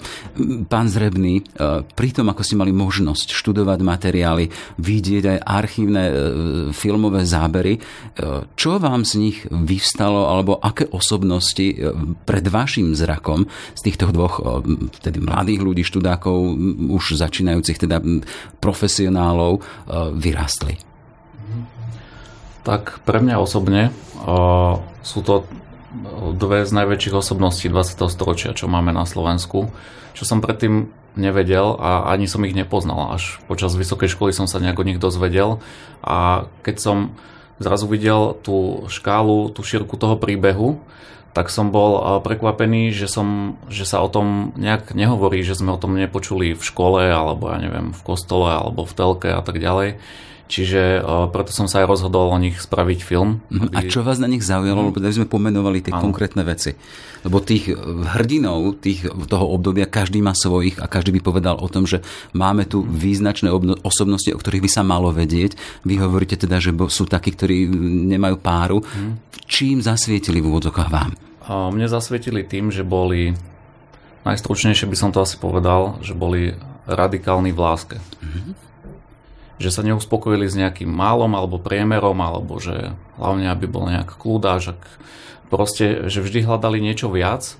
Pán 0.68 0.92
Zrebný, 0.92 1.40
e, 1.40 1.42
pri 1.88 2.12
tom, 2.12 2.28
ako 2.28 2.44
ste 2.44 2.60
mali 2.60 2.76
možnosť 2.76 3.32
študovať 3.32 3.78
materiály, 3.80 4.44
vidieť 4.76 5.24
aj 5.24 5.38
archívne 5.48 6.04
e, 6.04 6.12
filmové 6.76 7.24
zábery, 7.24 7.78
e, 7.78 7.80
čo 8.52 8.76
vám 8.76 9.08
z 9.08 9.12
nich 9.16 9.36
vyvstalo, 9.48 10.28
alebo 10.28 10.57
aké 10.60 10.86
osobnosti 10.90 11.74
pred 12.28 12.44
vašim 12.46 12.92
zrakom 12.94 13.46
z 13.74 13.80
týchto 13.86 14.10
dvoch 14.12 14.42
tedy 15.00 15.22
mladých 15.22 15.60
ľudí, 15.62 15.82
študákov, 15.86 16.58
už 16.92 17.18
začínajúcich 17.18 17.78
teda 17.78 18.02
profesionálov 18.58 19.62
vyrastli? 20.18 20.78
Tak 22.66 23.00
pre 23.08 23.24
mňa 23.24 23.36
osobne 23.40 23.94
sú 25.00 25.20
to 25.24 25.48
dve 26.36 26.68
z 26.68 26.72
najväčších 26.76 27.16
osobností 27.16 27.72
20. 27.72 28.12
storočia, 28.12 28.52
čo 28.52 28.68
máme 28.68 28.92
na 28.92 29.08
Slovensku, 29.08 29.72
čo 30.12 30.22
som 30.28 30.44
predtým 30.44 30.92
nevedel 31.16 31.74
a 31.80 32.12
ani 32.12 32.28
som 32.28 32.44
ich 32.44 32.52
nepoznal. 32.52 33.16
Až 33.16 33.40
počas 33.48 33.72
vysokej 33.72 34.12
školy 34.12 34.36
som 34.36 34.44
sa 34.44 34.60
nejak 34.60 34.78
o 34.78 34.84
nich 34.84 35.00
dozvedel 35.00 35.64
a 36.04 36.46
keď 36.60 36.76
som 36.76 37.16
zrazu 37.58 37.86
videl 37.90 38.38
tú 38.42 38.86
škálu, 38.90 39.50
tú 39.50 39.62
šírku 39.62 39.98
toho 39.98 40.18
príbehu, 40.18 40.78
tak 41.36 41.52
som 41.54 41.70
bol 41.70 42.22
prekvapený, 42.24 42.90
že, 42.90 43.06
som, 43.06 43.60
že 43.70 43.86
sa 43.86 44.02
o 44.02 44.08
tom 44.10 44.50
nejak 44.58 44.96
nehovorí, 44.96 45.44
že 45.46 45.54
sme 45.54 45.70
o 45.76 45.78
tom 45.78 45.94
nepočuli 45.94 46.56
v 46.56 46.62
škole, 46.62 47.06
alebo 47.06 47.52
ja 47.52 47.62
neviem, 47.62 47.94
v 47.94 48.00
kostole, 48.02 48.50
alebo 48.50 48.82
v 48.82 48.96
telke 48.96 49.30
a 49.30 49.44
tak 49.44 49.62
ďalej. 49.62 50.02
Čiže 50.48 51.04
uh, 51.04 51.28
preto 51.28 51.52
som 51.52 51.68
sa 51.68 51.84
aj 51.84 51.92
rozhodol 51.92 52.32
o 52.32 52.38
nich 52.40 52.56
spraviť 52.56 52.98
film. 53.04 53.44
Mhm. 53.52 53.76
Aby... 53.76 53.86
A 53.86 53.92
čo 53.92 54.00
vás 54.00 54.16
na 54.16 54.26
nich 54.26 54.40
zaujalo? 54.40 54.88
Lebo 54.88 54.98
sme 55.04 55.28
pomenovali 55.28 55.84
tie 55.84 55.92
ano. 55.92 56.08
konkrétne 56.08 56.40
veci. 56.40 56.72
Lebo 57.20 57.44
tých 57.44 57.76
hrdinov 58.16 58.80
tých, 58.80 59.04
toho 59.28 59.44
obdobia 59.52 59.84
každý 59.84 60.24
má 60.24 60.32
svojich 60.32 60.80
a 60.80 60.88
každý 60.88 61.12
by 61.12 61.20
povedal 61.20 61.60
o 61.60 61.68
tom, 61.68 61.84
že 61.84 62.00
máme 62.32 62.64
tu 62.64 62.80
význačné 62.80 63.52
obno- 63.52 63.76
osobnosti, 63.84 64.32
o 64.32 64.40
ktorých 64.40 64.64
by 64.64 64.70
sa 64.72 64.80
malo 64.80 65.12
vedieť. 65.12 65.84
Vy 65.84 66.00
hovoríte 66.00 66.40
teda, 66.40 66.56
že 66.64 66.72
sú 66.88 67.04
takí, 67.04 67.36
ktorí 67.36 67.68
nemajú 68.08 68.40
páru. 68.40 68.80
Hmm. 68.80 69.20
Čím 69.44 69.84
zasvietili 69.84 70.40
v 70.40 70.48
úvodzokách 70.48 70.88
vám? 70.88 71.12
Uh, 71.44 71.68
mne 71.68 71.92
zasvietili 71.92 72.40
tým, 72.40 72.72
že 72.72 72.88
boli 72.88 73.36
najstručnejšie 74.24 74.88
by 74.88 74.96
som 74.96 75.10
to 75.12 75.20
asi 75.20 75.36
povedal, 75.36 76.00
že 76.00 76.16
boli 76.16 76.56
radikálni 76.88 77.52
v 77.52 77.60
láske. 77.60 77.96
Hmm 78.24 78.56
že 79.58 79.74
sa 79.74 79.82
neuspokojili 79.82 80.46
s 80.46 80.54
nejakým 80.54 80.88
málom 80.88 81.34
alebo 81.34 81.58
priemerom, 81.58 82.18
alebo 82.22 82.62
že 82.62 82.94
hlavne, 83.18 83.50
aby 83.50 83.66
bol 83.66 83.90
nejak 83.90 84.14
kľúda, 84.14 84.62
že 84.62 84.78
proste, 85.50 86.06
že 86.06 86.22
vždy 86.22 86.46
hľadali 86.46 86.78
niečo 86.78 87.10
viac 87.10 87.58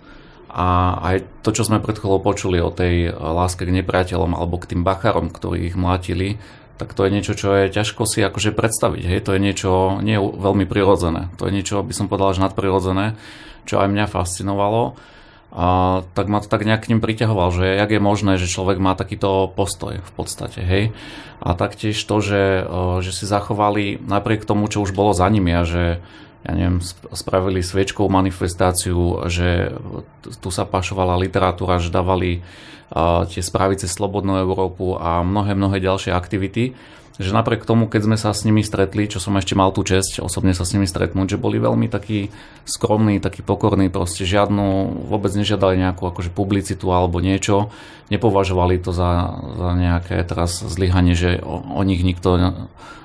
a 0.49 0.97
aj 1.05 1.45
to, 1.45 1.52
čo 1.52 1.67
sme 1.67 1.83
pred 1.83 1.99
chvíľou 1.99 2.25
počuli 2.25 2.62
o 2.62 2.73
tej 2.73 3.12
láske 3.12 3.69
k 3.69 3.75
nepriateľom 3.83 4.33
alebo 4.33 4.57
k 4.57 4.73
tým 4.73 4.83
bacharom, 4.87 5.28
ktorí 5.28 5.69
ich 5.69 5.76
mlátili, 5.76 6.40
tak 6.78 6.95
to 6.95 7.05
je 7.05 7.11
niečo, 7.11 7.35
čo 7.35 7.52
je 7.59 7.75
ťažko 7.75 8.07
si 8.07 8.23
akože 8.23 8.55
predstaviť. 8.55 9.02
Hej? 9.02 9.19
To 9.26 9.35
je 9.35 9.40
niečo 9.43 9.71
nie 9.99 10.14
veľmi 10.17 10.64
prirodzené. 10.64 11.28
To 11.37 11.50
je 11.50 11.52
niečo, 11.52 11.83
by 11.83 11.90
som 11.90 12.07
povedal, 12.07 12.38
že 12.38 12.45
nadprirodzené, 12.47 13.19
čo 13.67 13.83
aj 13.83 13.90
mňa 13.90 14.07
fascinovalo 14.07 14.95
a 15.49 16.00
tak 16.12 16.28
ma 16.28 16.45
to 16.45 16.49
tak 16.52 16.69
nejak 16.69 16.85
k 16.85 16.90
ním 16.93 17.00
priťahoval, 17.00 17.49
že 17.57 17.67
jak 17.73 17.90
je 17.90 18.00
možné, 18.05 18.37
že 18.37 18.52
človek 18.52 18.76
má 18.76 18.93
takýto 18.93 19.49
postoj 19.49 19.97
v 19.97 20.12
podstate, 20.12 20.61
hej. 20.61 20.85
A 21.40 21.57
taktiež 21.57 21.97
to, 22.05 22.21
že, 22.21 22.69
že 23.00 23.12
si 23.17 23.25
zachovali 23.25 23.97
napriek 23.97 24.45
tomu, 24.45 24.69
čo 24.69 24.85
už 24.85 24.93
bolo 24.93 25.17
za 25.17 25.25
nimi 25.31 25.57
a 25.57 25.64
že 25.64 26.05
ja 26.47 26.52
neviem, 26.55 26.78
spravili 27.12 27.64
sviečkovú 27.64 28.07
manifestáciu, 28.12 29.26
že 29.26 29.75
tu 30.38 30.49
sa 30.55 30.69
pašovala 30.69 31.19
literatúra, 31.19 31.83
že 31.83 31.90
dávali 31.90 32.45
tie 33.28 33.43
správy 33.45 33.76
Slobodnú 33.76 34.40
Európu 34.40 34.97
a 34.97 35.21
mnohé, 35.21 35.52
mnohé 35.52 35.76
ďalšie 35.81 36.12
aktivity, 36.12 36.73
že 37.18 37.34
napriek 37.34 37.66
tomu, 37.66 37.90
keď 37.90 38.06
sme 38.06 38.16
sa 38.16 38.30
s 38.30 38.46
nimi 38.46 38.62
stretli, 38.62 39.10
čo 39.10 39.18
som 39.18 39.34
ešte 39.34 39.58
mal 39.58 39.75
tú 39.75 39.82
čest 39.82 40.22
osobne 40.22 40.54
sa 40.54 40.62
s 40.62 40.72
nimi 40.78 40.87
stretnúť, 40.87 41.34
že 41.34 41.42
boli 41.42 41.58
veľmi 41.58 41.90
takí 41.90 42.30
skromní, 42.62 43.18
takí 43.18 43.42
pokorní, 43.42 43.90
proste 43.90 44.22
žiadnu, 44.22 44.94
vôbec 45.10 45.34
nežiadali 45.34 45.82
nejakú 45.82 46.06
akože 46.06 46.30
publicitu 46.30 46.94
alebo 46.94 47.18
niečo, 47.18 47.75
nepovažovali 48.14 48.78
to 48.78 48.94
za, 48.94 49.34
za 49.58 49.70
nejaké 49.75 50.22
teraz 50.22 50.62
zlyhanie, 50.62 51.18
že 51.18 51.42
o, 51.42 51.58
o 51.58 51.82
nich 51.82 52.06
nikto 52.06 52.38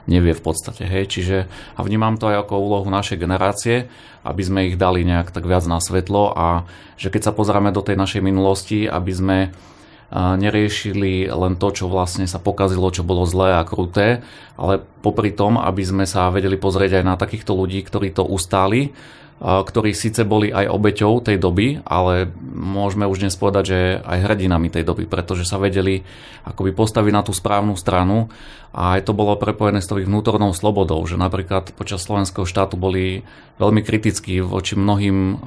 nevie 0.05 0.35
v 0.35 0.43
podstate, 0.43 0.83
hej, 0.83 1.07
čiže 1.09 1.37
a 1.73 1.79
vnímam 1.81 2.19
to 2.19 2.27
aj 2.27 2.45
ako 2.45 2.59
úlohu 2.59 2.87
našej 2.91 3.17
generácie, 3.17 3.87
aby 4.21 4.41
sme 4.43 4.67
ich 4.69 4.75
dali 4.75 5.07
nejak 5.07 5.31
tak 5.31 5.47
viac 5.47 5.63
na 5.65 5.79
svetlo 5.79 6.31
a 6.35 6.67
že 6.99 7.09
keď 7.09 7.31
sa 7.31 7.35
pozrieme 7.35 7.71
do 7.71 7.81
tej 7.81 7.95
našej 7.95 8.21
minulosti, 8.21 8.85
aby 8.85 9.11
sme 9.15 9.37
neriešili 10.13 11.25
len 11.25 11.57
to, 11.57 11.73
čo 11.73 11.89
vlastne 11.89 12.29
sa 12.29 12.37
pokazilo, 12.37 12.93
čo 12.93 13.01
bolo 13.01 13.25
zlé 13.25 13.57
a 13.57 13.65
kruté, 13.65 14.21
ale 14.53 14.77
popri 15.01 15.33
tom, 15.33 15.57
aby 15.57 15.81
sme 15.81 16.05
sa 16.05 16.29
vedeli 16.29 16.53
pozrieť 16.53 17.01
aj 17.01 17.05
na 17.05 17.15
takýchto 17.17 17.57
ľudí, 17.57 17.81
ktorí 17.81 18.13
to 18.13 18.21
ustáli, 18.21 18.93
ktorí 19.43 19.91
síce 19.91 20.23
boli 20.23 20.55
aj 20.55 20.71
obeťou 20.71 21.19
tej 21.19 21.35
doby, 21.35 21.83
ale 21.83 22.31
môžeme 22.53 23.03
už 23.03 23.25
dnes 23.25 23.35
povedať, 23.35 23.63
že 23.65 23.79
aj 23.99 24.23
hrdinami 24.23 24.71
tej 24.71 24.87
doby, 24.87 25.03
pretože 25.03 25.43
sa 25.43 25.59
vedeli 25.59 26.05
akoby 26.47 26.71
postaviť 26.71 27.11
na 27.11 27.25
tú 27.25 27.35
správnu 27.35 27.75
stranu 27.75 28.31
a 28.71 28.95
aj 28.95 29.09
to 29.09 29.11
bolo 29.11 29.35
prepojené 29.35 29.83
s 29.83 29.89
tou 29.89 29.99
vnútornou 29.99 30.55
slobodou, 30.55 31.03
že 31.03 31.19
napríklad 31.19 31.75
počas 31.75 32.05
slovenského 32.07 32.47
štátu 32.47 32.79
boli 32.79 33.27
veľmi 33.59 33.83
kritickí 33.83 34.39
voči 34.39 34.79
mnohým 34.79 35.43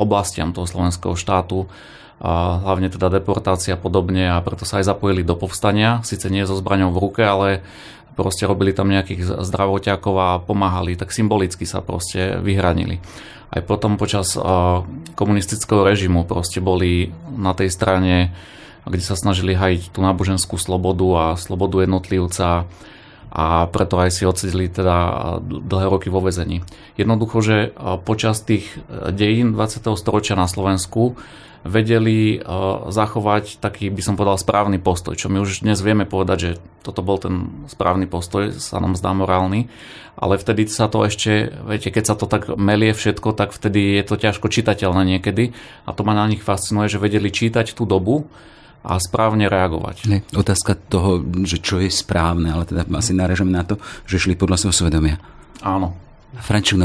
oblastiam 0.00 0.56
toho 0.56 0.64
slovenského 0.64 1.12
štátu, 1.12 1.68
a 2.16 2.64
hlavne 2.64 2.88
teda 2.88 3.12
deportácia 3.12 3.76
a 3.76 3.80
podobne 3.80 4.32
a 4.32 4.40
preto 4.40 4.64
sa 4.64 4.80
aj 4.80 4.88
zapojili 4.88 5.20
do 5.20 5.36
povstania, 5.36 6.00
síce 6.00 6.32
nie 6.32 6.48
so 6.48 6.56
zbraňou 6.56 6.88
v 6.92 7.00
ruke, 7.02 7.20
ale 7.20 7.60
proste 8.16 8.48
robili 8.48 8.72
tam 8.72 8.88
nejakých 8.88 9.44
zdravoťákov 9.44 10.14
a 10.16 10.40
pomáhali, 10.40 10.96
tak 10.96 11.12
symbolicky 11.12 11.68
sa 11.68 11.84
proste 11.84 12.40
vyhranili. 12.40 13.04
Aj 13.52 13.60
potom 13.60 14.00
počas 14.00 14.32
komunistického 15.14 15.84
režimu 15.84 16.24
proste 16.24 16.64
boli 16.64 17.12
na 17.36 17.52
tej 17.52 17.68
strane, 17.68 18.32
kde 18.88 19.04
sa 19.04 19.14
snažili 19.14 19.52
hajiť 19.52 19.92
tú 19.92 20.00
náboženskú 20.00 20.56
slobodu 20.56 21.06
a 21.12 21.24
slobodu 21.36 21.84
jednotlivca 21.84 22.64
a 23.36 23.68
preto 23.68 24.00
aj 24.00 24.16
si 24.16 24.24
odsedili 24.24 24.72
teda 24.72 24.96
dlhé 25.44 25.92
roky 25.92 26.08
vo 26.08 26.24
vezení. 26.24 26.64
Jednoducho, 26.96 27.44
že 27.44 27.56
počas 28.08 28.40
tých 28.40 28.80
dejín 29.12 29.52
20. 29.52 29.92
storočia 30.00 30.40
na 30.40 30.48
Slovensku 30.48 31.20
vedeli 31.66 32.38
uh, 32.38 32.88
zachovať 32.88 33.58
taký, 33.58 33.90
by 33.90 34.02
som 34.02 34.14
povedal, 34.14 34.38
správny 34.38 34.78
postoj, 34.78 35.18
čo 35.18 35.26
my 35.26 35.42
už 35.42 35.66
dnes 35.66 35.82
vieme 35.82 36.06
povedať, 36.06 36.38
že 36.38 36.50
toto 36.86 37.02
bol 37.02 37.18
ten 37.18 37.66
správny 37.66 38.06
postoj, 38.06 38.54
sa 38.54 38.78
nám 38.78 38.94
zdá 38.94 39.10
morálny, 39.12 39.66
ale 40.14 40.38
vtedy 40.38 40.70
sa 40.70 40.86
to 40.86 41.02
ešte, 41.04 41.50
viete, 41.66 41.90
keď 41.90 42.04
sa 42.06 42.14
to 42.14 42.30
tak 42.30 42.48
melie 42.54 42.94
všetko, 42.94 43.34
tak 43.34 43.50
vtedy 43.52 44.00
je 44.00 44.04
to 44.06 44.14
ťažko 44.16 44.46
čitateľné 44.48 45.18
niekedy 45.18 45.52
a 45.84 45.90
to 45.92 46.06
ma 46.06 46.14
na 46.14 46.24
nich 46.30 46.40
fascinuje, 46.40 46.88
že 46.88 47.02
vedeli 47.02 47.28
čítať 47.28 47.74
tú 47.74 47.84
dobu 47.84 48.30
a 48.82 48.98
správne 49.02 49.46
reagovať. 49.46 49.96
Ne, 50.10 50.22
otázka 50.34 50.76
toho, 50.76 51.22
že 51.42 51.58
čo 51.62 51.78
je 51.82 51.90
správne, 51.90 52.52
ale 52.52 52.68
teda 52.68 52.86
asi 52.96 53.12
narežeme 53.14 53.50
na 53.50 53.66
to, 53.66 53.80
že 54.06 54.22
šli 54.22 54.34
podľa 54.38 54.66
svojho 54.66 54.86
svedomia. 54.86 55.16
Áno. 55.62 55.96
Frančuk 56.36 56.78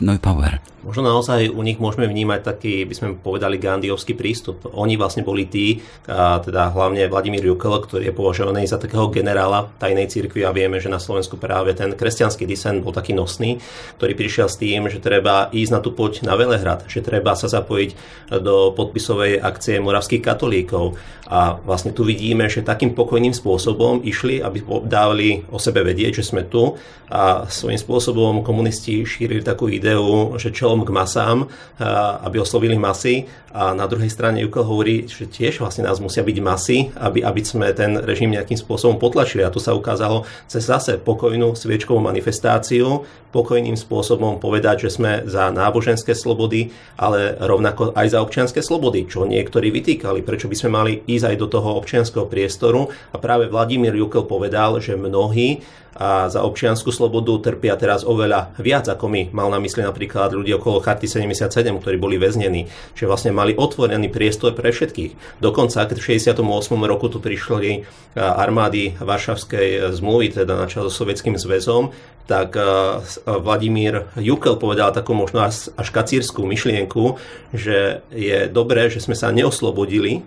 Neupauer. 0.00 0.75
Možno 0.86 1.02
naozaj 1.02 1.50
u 1.50 1.66
nich 1.66 1.82
môžeme 1.82 2.06
vnímať 2.06 2.46
taký, 2.46 2.86
by 2.86 2.94
sme 2.94 3.08
povedali, 3.18 3.58
gandiovský 3.58 4.14
prístup. 4.14 4.70
Oni 4.70 4.94
vlastne 4.94 5.26
boli 5.26 5.50
tí, 5.50 5.82
a 6.06 6.38
teda 6.38 6.70
hlavne 6.70 7.10
Vladimír 7.10 7.42
Jukel, 7.42 7.74
ktorý 7.74 8.06
je 8.06 8.14
považovaný 8.14 8.70
za 8.70 8.78
takého 8.78 9.10
generála 9.10 9.66
tajnej 9.82 10.06
cirkvi 10.06 10.46
a 10.46 10.54
vieme, 10.54 10.78
že 10.78 10.86
na 10.86 11.02
Slovensku 11.02 11.42
práve 11.42 11.74
ten 11.74 11.90
kresťanský 11.90 12.46
disen 12.46 12.86
bol 12.86 12.94
taký 12.94 13.18
nosný, 13.18 13.58
ktorý 13.98 14.14
prišiel 14.14 14.46
s 14.46 14.62
tým, 14.62 14.86
že 14.86 15.02
treba 15.02 15.50
ísť 15.50 15.74
na 15.74 15.82
tú 15.82 15.90
poď 15.90 16.22
na 16.22 16.38
Velehrad, 16.38 16.86
že 16.86 17.02
treba 17.02 17.34
sa 17.34 17.50
zapojiť 17.50 17.90
do 18.38 18.70
podpisovej 18.70 19.42
akcie 19.42 19.82
moravských 19.82 20.22
katolíkov. 20.22 20.94
A 21.26 21.58
vlastne 21.58 21.90
tu 21.90 22.06
vidíme, 22.06 22.46
že 22.46 22.62
takým 22.62 22.94
pokojným 22.94 23.34
spôsobom 23.34 24.06
išli, 24.06 24.38
aby 24.38 24.62
dávali 24.86 25.42
o 25.50 25.58
sebe 25.58 25.82
vedieť, 25.82 26.22
že 26.22 26.30
sme 26.30 26.46
tu 26.46 26.78
a 27.10 27.50
svojím 27.50 27.78
spôsobom 27.82 28.46
komunisti 28.46 29.02
šírili 29.02 29.42
takú 29.42 29.66
ideu, 29.66 30.38
že 30.38 30.54
čo 30.54 30.75
apelom 30.76 30.84
k 30.84 30.92
masám, 30.92 31.38
aby 32.20 32.36
oslovili 32.40 32.76
masy. 32.76 33.24
A 33.56 33.72
na 33.72 33.88
druhej 33.88 34.12
strane 34.12 34.44
Jukel 34.44 34.68
hovorí, 34.68 35.08
že 35.08 35.24
tiež 35.24 35.64
vlastne 35.64 35.88
nás 35.88 35.96
musia 35.96 36.20
byť 36.20 36.36
masy, 36.44 36.92
aby, 36.92 37.24
aby 37.24 37.40
sme 37.40 37.72
ten 37.72 37.96
režim 37.96 38.28
nejakým 38.28 38.60
spôsobom 38.60 39.00
potlačili. 39.00 39.40
A 39.40 39.48
tu 39.48 39.56
sa 39.56 39.72
ukázalo 39.72 40.28
cez 40.44 40.68
zase 40.68 41.00
pokojnú 41.00 41.56
sviečkovú 41.56 41.96
manifestáciu, 42.04 43.08
pokojným 43.32 43.72
spôsobom 43.72 44.36
povedať, 44.36 44.88
že 44.88 45.00
sme 45.00 45.12
za 45.24 45.48
náboženské 45.48 46.12
slobody, 46.12 46.68
ale 47.00 47.32
rovnako 47.40 47.96
aj 47.96 48.06
za 48.12 48.20
občianské 48.20 48.60
slobody, 48.60 49.08
čo 49.08 49.24
niektorí 49.24 49.72
vytýkali. 49.72 50.20
Prečo 50.20 50.52
by 50.52 50.56
sme 50.56 50.70
mali 50.76 50.92
ísť 51.08 51.32
aj 51.32 51.36
do 51.40 51.48
toho 51.48 51.80
občianského 51.80 52.28
priestoru? 52.28 52.92
A 53.12 53.16
práve 53.16 53.48
Vladimír 53.48 53.96
Jukel 53.96 54.28
povedal, 54.28 54.84
že 54.84 55.00
mnohí 55.00 55.64
a 55.96 56.28
za 56.28 56.44
občianskú 56.44 56.92
slobodu 56.92 57.40
trpia 57.40 57.72
teraz 57.72 58.04
oveľa 58.04 58.52
viac, 58.60 58.84
ako 58.84 59.08
my. 59.08 59.32
Mal 59.32 59.48
na 59.48 59.56
mysli 59.56 59.80
napríklad 59.80 60.36
ľudí 60.36 60.52
Charty 60.82 61.06
77, 61.06 61.52
ktorí 61.78 61.96
boli 61.96 62.18
väznení. 62.18 62.66
Čiže 62.98 63.06
vlastne 63.06 63.30
mali 63.30 63.54
otvorený 63.54 64.10
priestor 64.10 64.52
pre 64.58 64.74
všetkých. 64.74 65.38
Dokonca, 65.38 65.86
v 65.86 66.02
68. 66.02 66.42
roku 66.82 67.06
tu 67.06 67.22
prišli 67.22 67.86
armády 68.18 68.98
Varšavskej 68.98 69.94
zmluvy, 69.94 70.42
teda 70.42 70.58
na 70.58 70.66
čas 70.66 70.82
so 70.86 70.92
Sovietským 70.92 71.38
zväzom, 71.38 71.94
tak 72.26 72.58
Vladimír 73.22 74.10
Jukel 74.18 74.58
povedal 74.58 74.90
takú 74.90 75.14
možno 75.14 75.46
až, 75.46 75.70
kacírskú 75.94 76.42
myšlienku, 76.42 77.22
že 77.54 78.02
je 78.10 78.50
dobré, 78.50 78.90
že 78.90 78.98
sme 78.98 79.14
sa 79.14 79.30
neoslobodili 79.30 80.26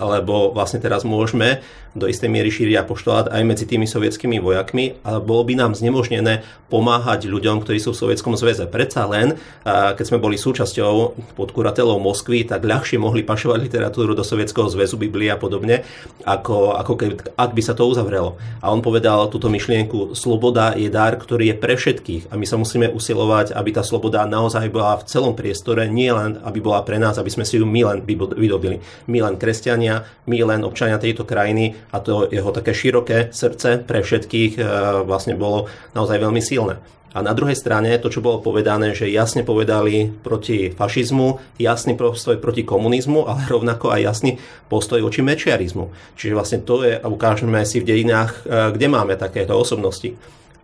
lebo 0.00 0.56
vlastne 0.56 0.80
teraz 0.80 1.04
môžeme 1.04 1.60
do 1.90 2.06
istej 2.06 2.30
miery 2.30 2.54
šíriť 2.54 2.86
apoštolát 2.86 3.34
aj 3.34 3.42
medzi 3.42 3.66
tými 3.66 3.82
sovietskými 3.82 4.38
vojakmi, 4.38 5.02
ale 5.02 5.18
bolo 5.18 5.42
by 5.42 5.58
nám 5.58 5.74
znemožnené 5.74 6.46
pomáhať 6.70 7.26
ľuďom, 7.26 7.66
ktorí 7.66 7.82
sú 7.82 7.90
v 7.90 7.98
Sovietskom 8.06 8.38
zväze. 8.38 8.70
Predsa 8.70 9.10
len, 9.10 9.34
keď 9.66 10.04
sme 10.06 10.22
boli 10.22 10.38
súčasťou 10.38 10.94
pod 11.34 11.50
kuratelou 11.50 11.98
Moskvy, 11.98 12.46
tak 12.46 12.62
ľahšie 12.62 12.94
mohli 12.94 13.26
pašovať 13.26 13.58
literatúru 13.58 14.14
do 14.14 14.22
Sovietskeho 14.22 14.70
zväzu, 14.70 15.02
Biblia 15.02 15.34
a 15.34 15.42
podobne, 15.42 15.82
ako, 16.22 16.78
ako 16.78 16.92
keby, 16.94 17.14
ak 17.34 17.50
by 17.58 17.62
sa 17.66 17.74
to 17.74 17.82
uzavrelo. 17.90 18.38
A 18.62 18.70
on 18.70 18.86
povedal 18.86 19.26
túto 19.26 19.50
myšlienku, 19.50 20.14
sloboda 20.14 20.78
je 20.78 20.86
dar, 20.94 21.18
ktorý 21.18 21.50
je 21.50 21.56
pre 21.58 21.74
všetkých 21.74 22.30
a 22.30 22.38
my 22.38 22.46
sa 22.46 22.54
musíme 22.54 22.86
usilovať, 22.86 23.50
aby 23.50 23.74
tá 23.74 23.82
sloboda 23.82 24.22
naozaj 24.30 24.70
bola 24.70 24.94
v 24.94 25.10
celom 25.10 25.34
priestore, 25.34 25.90
nie 25.90 26.14
len 26.14 26.38
aby 26.46 26.62
bola 26.62 26.86
pre 26.86 27.02
nás, 27.02 27.18
aby 27.18 27.34
sme 27.34 27.42
si 27.42 27.58
ju 27.58 27.66
my 27.66 27.82
len 27.82 27.98
vydobili. 28.06 28.78
My 29.10 29.26
len 29.26 29.34
kresťania, 29.34 29.89
my 30.26 30.36
len 30.46 30.62
občania 30.62 31.00
tejto 31.00 31.26
krajiny, 31.26 31.74
a 31.90 31.98
to 31.98 32.30
jeho 32.30 32.50
také 32.54 32.72
široké 32.72 33.34
srdce 33.34 33.82
pre 33.82 34.00
všetkých 34.00 34.52
e, 34.56 34.62
vlastne 35.04 35.34
bolo 35.34 35.66
naozaj 35.92 36.18
veľmi 36.22 36.42
silné. 36.42 36.78
A 37.10 37.26
na 37.26 37.34
druhej 37.34 37.58
strane 37.58 37.90
to, 37.98 38.06
čo 38.06 38.22
bolo 38.22 38.38
povedané, 38.38 38.94
že 38.94 39.10
jasne 39.10 39.42
povedali 39.42 40.06
proti 40.22 40.70
fašizmu, 40.70 41.58
jasný 41.58 41.98
postoj 41.98 42.38
proti 42.38 42.62
komunizmu, 42.62 43.26
ale 43.26 43.50
rovnako 43.50 43.90
aj 43.90 44.00
jasný 44.06 44.30
postoj 44.70 45.02
voči 45.02 45.18
mečiarizmu. 45.26 45.90
Čiže 46.14 46.36
vlastne 46.38 46.58
to 46.62 46.86
je, 46.86 47.02
ukážeme 47.02 47.66
si 47.66 47.82
v 47.82 47.88
dejinách, 47.90 48.46
e, 48.46 48.70
kde 48.78 48.86
máme 48.86 49.18
takéto 49.18 49.58
osobnosti. 49.58 50.14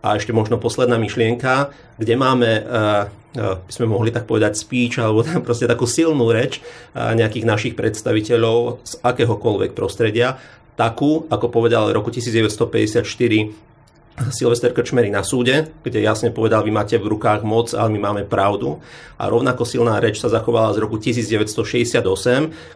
A 0.05 0.15
ešte 0.15 0.35
možno 0.35 0.61
posledná 0.61 0.95
myšlienka, 1.01 1.73
kde 1.97 2.13
máme, 2.13 2.49
e, 2.49 2.61
by 3.37 3.71
sme 3.71 3.85
mohli 3.89 4.09
tak 4.09 4.25
povedať 4.25 4.57
speech, 4.57 4.97
alebo 4.97 5.21
tam 5.21 5.45
proste 5.45 5.69
takú 5.69 5.85
silnú 5.85 6.33
reč 6.33 6.57
nejakých 6.97 7.45
našich 7.45 7.73
predstaviteľov 7.77 8.81
z 8.81 8.93
akéhokoľvek 9.05 9.77
prostredia, 9.77 10.41
takú, 10.73 11.25
ako 11.29 11.49
povedal 11.49 11.89
v 11.89 11.97
roku 12.01 12.09
1954 12.09 13.66
Silvester 14.17 14.73
Krčmery 14.73 15.13
na 15.13 15.21
súde, 15.21 15.69
kde 15.85 16.01
jasne 16.01 16.33
povedal, 16.33 16.65
vy 16.65 16.73
máte 16.73 16.97
v 16.97 17.05
rukách 17.05 17.45
moc, 17.45 17.69
ale 17.77 17.93
my 17.93 17.99
máme 18.01 18.23
pravdu. 18.25 18.81
A 19.21 19.29
rovnako 19.29 19.61
silná 19.61 20.01
reč 20.01 20.17
sa 20.17 20.29
zachovala 20.29 20.73
z 20.73 20.81
roku 20.81 20.97
1968, 20.97 22.01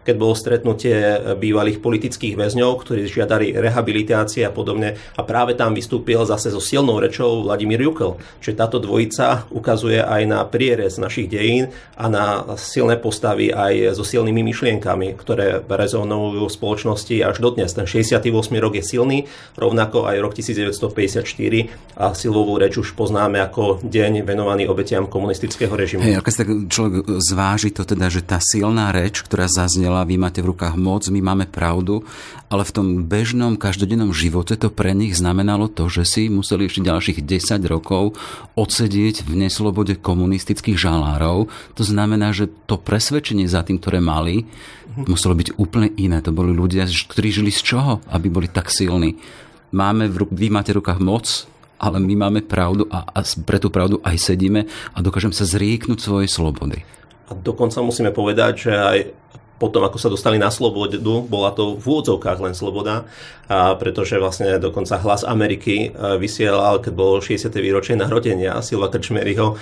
keď 0.06 0.14
bolo 0.14 0.38
stretnutie 0.38 0.94
bývalých 1.38 1.82
politických 1.82 2.38
väzňov, 2.38 2.82
ktorí 2.82 3.10
žiadali 3.10 3.58
rehabilitácie 3.58 4.46
a 4.46 4.54
podobne. 4.54 4.94
A 5.18 5.22
práve 5.26 5.58
tam 5.58 5.74
vystúpil 5.74 6.22
zase 6.22 6.54
so 6.54 6.62
silnou 6.62 7.02
rečou 7.02 7.42
Vladimír 7.42 7.82
Jukel. 7.90 8.22
Čiže 8.38 8.58
táto 8.58 8.78
dvojica 8.78 9.50
ukazuje 9.50 9.98
aj 9.98 10.22
na 10.26 10.46
prierez 10.46 10.98
našich 10.98 11.26
dejín 11.26 11.74
a 11.98 12.06
na 12.06 12.54
silné 12.54 13.02
postavy 13.02 13.50
aj 13.50 13.98
so 13.98 14.06
silnými 14.06 14.46
myšlienkami, 14.46 15.18
ktoré 15.18 15.58
rezonujú 15.66 16.46
v 16.46 16.54
spoločnosti 16.54 17.18
až 17.22 17.42
dodnes. 17.42 17.74
Ten 17.74 17.86
68. 17.86 18.30
rok 18.62 18.78
je 18.78 18.84
silný, 18.86 19.18
rovnako 19.58 20.06
aj 20.06 20.16
rok 20.22 20.34
1954 20.38 21.31
a 21.92 22.16
silovú 22.16 22.56
reč 22.56 22.80
už 22.80 22.96
poznáme 22.96 23.36
ako 23.36 23.84
deň 23.84 24.24
venovaný 24.24 24.64
obetiam 24.64 25.04
komunistického 25.04 25.76
režimu. 25.76 26.00
Hej, 26.00 26.24
keď 26.24 26.32
sa 26.32 26.44
človek 26.48 26.92
zváži 27.20 27.68
to 27.68 27.84
teda, 27.84 28.08
že 28.08 28.24
tá 28.24 28.40
silná 28.40 28.88
reč, 28.96 29.20
ktorá 29.20 29.44
zaznela, 29.44 30.08
vy 30.08 30.16
máte 30.16 30.40
v 30.40 30.56
rukách 30.56 30.72
moc, 30.80 31.04
my 31.12 31.20
máme 31.20 31.44
pravdu, 31.52 32.00
ale 32.48 32.64
v 32.64 32.72
tom 32.72 32.86
bežnom 33.04 33.60
každodennom 33.60 34.08
živote 34.16 34.56
to 34.56 34.72
pre 34.72 34.96
nich 34.96 35.20
znamenalo 35.20 35.68
to, 35.68 35.92
že 35.92 36.08
si 36.08 36.22
museli 36.32 36.64
ešte 36.64 36.80
ďalších 36.80 37.20
10 37.20 37.60
rokov 37.68 38.16
odsedieť 38.56 39.28
v 39.28 39.44
neslobode 39.44 39.92
komunistických 40.00 40.80
žalárov. 40.80 41.52
To 41.76 41.82
znamená, 41.84 42.32
že 42.32 42.48
to 42.64 42.80
presvedčenie 42.80 43.44
za 43.44 43.60
tým, 43.68 43.76
ktoré 43.76 44.00
mali, 44.00 44.48
muselo 44.96 45.36
byť 45.36 45.60
úplne 45.60 45.92
iné. 46.00 46.24
To 46.24 46.32
boli 46.32 46.56
ľudia, 46.56 46.88
ktorí 46.88 47.28
žili 47.28 47.52
z 47.52 47.60
čoho, 47.64 47.92
aby 48.08 48.32
boli 48.32 48.48
tak 48.48 48.72
silní 48.72 49.20
máme 49.72 50.06
v, 50.06 50.28
vy 50.30 50.46
máte 50.52 50.70
v 50.70 50.78
rukách 50.78 51.00
moc, 51.02 51.48
ale 51.82 51.98
my 51.98 52.14
máme 52.14 52.40
pravdu 52.46 52.86
a, 52.92 53.02
a 53.02 53.20
pre 53.42 53.58
tú 53.58 53.72
pravdu 53.72 53.98
aj 54.06 54.16
sedíme 54.20 54.70
a 54.94 54.98
dokážeme 55.02 55.34
sa 55.34 55.48
zrieknúť 55.48 55.98
svojej 55.98 56.30
slobody. 56.30 56.86
A 57.26 57.34
dokonca 57.34 57.82
musíme 57.82 58.14
povedať, 58.14 58.70
že 58.70 58.72
aj 58.76 58.98
potom, 59.62 59.86
ako 59.86 59.94
sa 59.94 60.10
dostali 60.10 60.42
na 60.42 60.50
slobodu, 60.50 60.98
bola 61.22 61.54
to 61.54 61.78
v 61.78 61.86
úvodzovkách 61.86 62.42
len 62.42 62.50
sloboda, 62.50 63.06
a 63.46 63.78
pretože 63.78 64.18
vlastne 64.18 64.58
dokonca 64.58 64.98
hlas 64.98 65.22
Ameriky 65.22 65.86
e, 65.86 66.18
vysielal, 66.18 66.82
keď 66.82 66.90
bolo 66.90 67.22
60. 67.22 67.46
výročie 67.62 67.94
narodenia 67.94 68.58
Silva 68.58 68.90
Krčmeryho, 68.90 69.54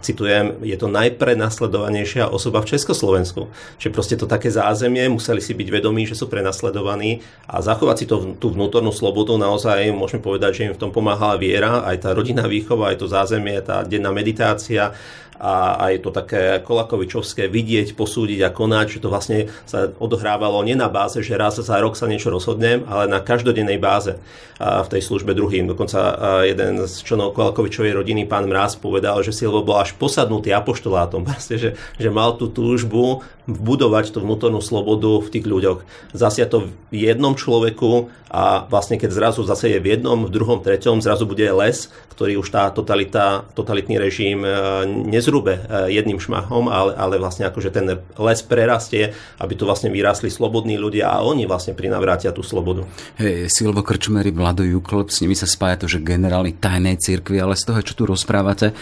citujem, 0.00 0.64
je 0.64 0.76
to 0.80 0.88
najprenasledovanejšia 0.88 2.32
osoba 2.32 2.64
v 2.64 2.72
Československu. 2.72 3.52
Čiže 3.76 3.92
proste 3.92 4.16
to 4.16 4.24
také 4.24 4.48
zázemie, 4.48 5.04
museli 5.12 5.44
si 5.44 5.52
byť 5.52 5.68
vedomí, 5.68 6.08
že 6.08 6.16
sú 6.16 6.32
prenasledovaní 6.32 7.20
a 7.44 7.60
zachovať 7.60 7.96
si 8.00 8.06
to, 8.08 8.16
tú 8.40 8.56
vnútornú 8.56 8.88
slobodu 8.88 9.36
naozaj 9.36 9.92
môžeme 9.92 10.24
povedať, 10.24 10.50
že 10.56 10.64
im 10.70 10.74
v 10.78 10.80
tom 10.80 10.94
pomáhala 10.94 11.36
viera, 11.36 11.84
aj 11.84 12.08
tá 12.08 12.16
rodinná 12.16 12.48
výchova, 12.48 12.94
aj 12.94 13.04
to 13.04 13.06
zázemie, 13.12 13.60
tá 13.60 13.84
denná 13.84 14.08
meditácia, 14.14 14.96
a 15.42 15.74
aj 15.90 16.06
to 16.06 16.14
také 16.14 16.62
Kolakovičovské 16.62 17.50
vidieť, 17.50 17.98
posúdiť 17.98 18.46
a 18.46 18.54
konať, 18.54 18.86
že 18.86 19.02
to 19.02 19.10
vlastne 19.10 19.41
sa 19.64 19.90
odohrávalo 19.96 20.60
nie 20.66 20.76
na 20.76 20.90
báze, 20.90 21.22
že 21.22 21.38
raz 21.38 21.58
za 21.58 21.76
rok 21.80 21.94
sa 21.94 22.10
niečo 22.10 22.28
rozhodnem, 22.28 22.84
ale 22.86 23.08
na 23.08 23.22
každodennej 23.22 23.78
báze 23.80 24.18
v 24.62 24.88
tej 24.88 25.02
službe 25.02 25.34
druhým. 25.34 25.66
Dokonca 25.66 25.98
jeden 26.46 26.86
z 26.86 26.94
členov 27.02 27.34
Kolakovičovej 27.34 27.98
rodiny, 27.98 28.30
pán 28.30 28.46
Mráz, 28.46 28.78
povedal, 28.78 29.18
že 29.26 29.34
Silvo 29.34 29.66
bol 29.66 29.82
až 29.82 29.98
posadnutý 29.98 30.54
apoštolátom, 30.54 31.24
vlastne, 31.28 31.58
že, 31.58 31.70
že 31.98 32.08
mal 32.10 32.38
tú 32.38 32.46
túžbu 32.46 33.26
vbudovať 33.50 34.14
tú 34.14 34.22
vnútornú 34.22 34.62
slobodu 34.62 35.18
v 35.18 35.28
tých 35.34 35.46
ľuďoch. 35.50 35.82
Zasia 36.14 36.46
to 36.46 36.70
v 36.94 37.10
jednom 37.10 37.34
človeku 37.34 38.06
a 38.30 38.64
vlastne 38.70 38.96
keď 39.02 39.10
zrazu 39.10 39.42
zase 39.42 39.74
je 39.74 39.82
v 39.82 39.98
jednom, 39.98 40.24
v 40.24 40.30
druhom, 40.30 40.62
treťom, 40.62 41.02
zrazu 41.02 41.26
bude 41.26 41.42
les, 41.42 41.90
ktorý 42.14 42.38
už 42.38 42.48
tá 42.54 42.70
totalita, 42.70 43.44
totalitný 43.58 43.98
režim 43.98 44.46
e, 44.46 44.48
nezrube 44.86 45.58
e, 45.58 45.90
jedným 45.90 46.22
šmachom, 46.22 46.70
ale, 46.70 46.94
ale 46.94 47.18
vlastne 47.18 47.50
akože 47.50 47.74
ten 47.74 47.98
les 47.98 48.40
prerastie, 48.46 49.10
aby 49.38 49.52
tu 49.56 49.64
vlastne 49.64 49.88
vyrásli 49.88 50.28
slobodní 50.28 50.76
ľudia 50.76 51.12
a 51.12 51.24
oni 51.24 51.48
vlastne 51.48 51.72
prinavrátia 51.72 52.34
tú 52.34 52.44
slobodu. 52.44 52.84
Hej, 53.16 53.48
Silvo 53.52 53.80
Krčmery, 53.80 54.34
Vlado 54.34 54.66
Jukl, 54.66 55.08
s 55.08 55.22
nimi 55.24 55.38
sa 55.38 55.48
spája 55.48 55.84
to, 55.84 55.86
že 55.88 56.04
generáli 56.04 56.56
tajnej 56.56 56.98
cirkvi, 56.98 57.40
ale 57.40 57.56
z 57.56 57.68
toho, 57.68 57.80
čo 57.80 57.94
tu 57.96 58.04
rozprávate, 58.04 58.72
e, 58.72 58.74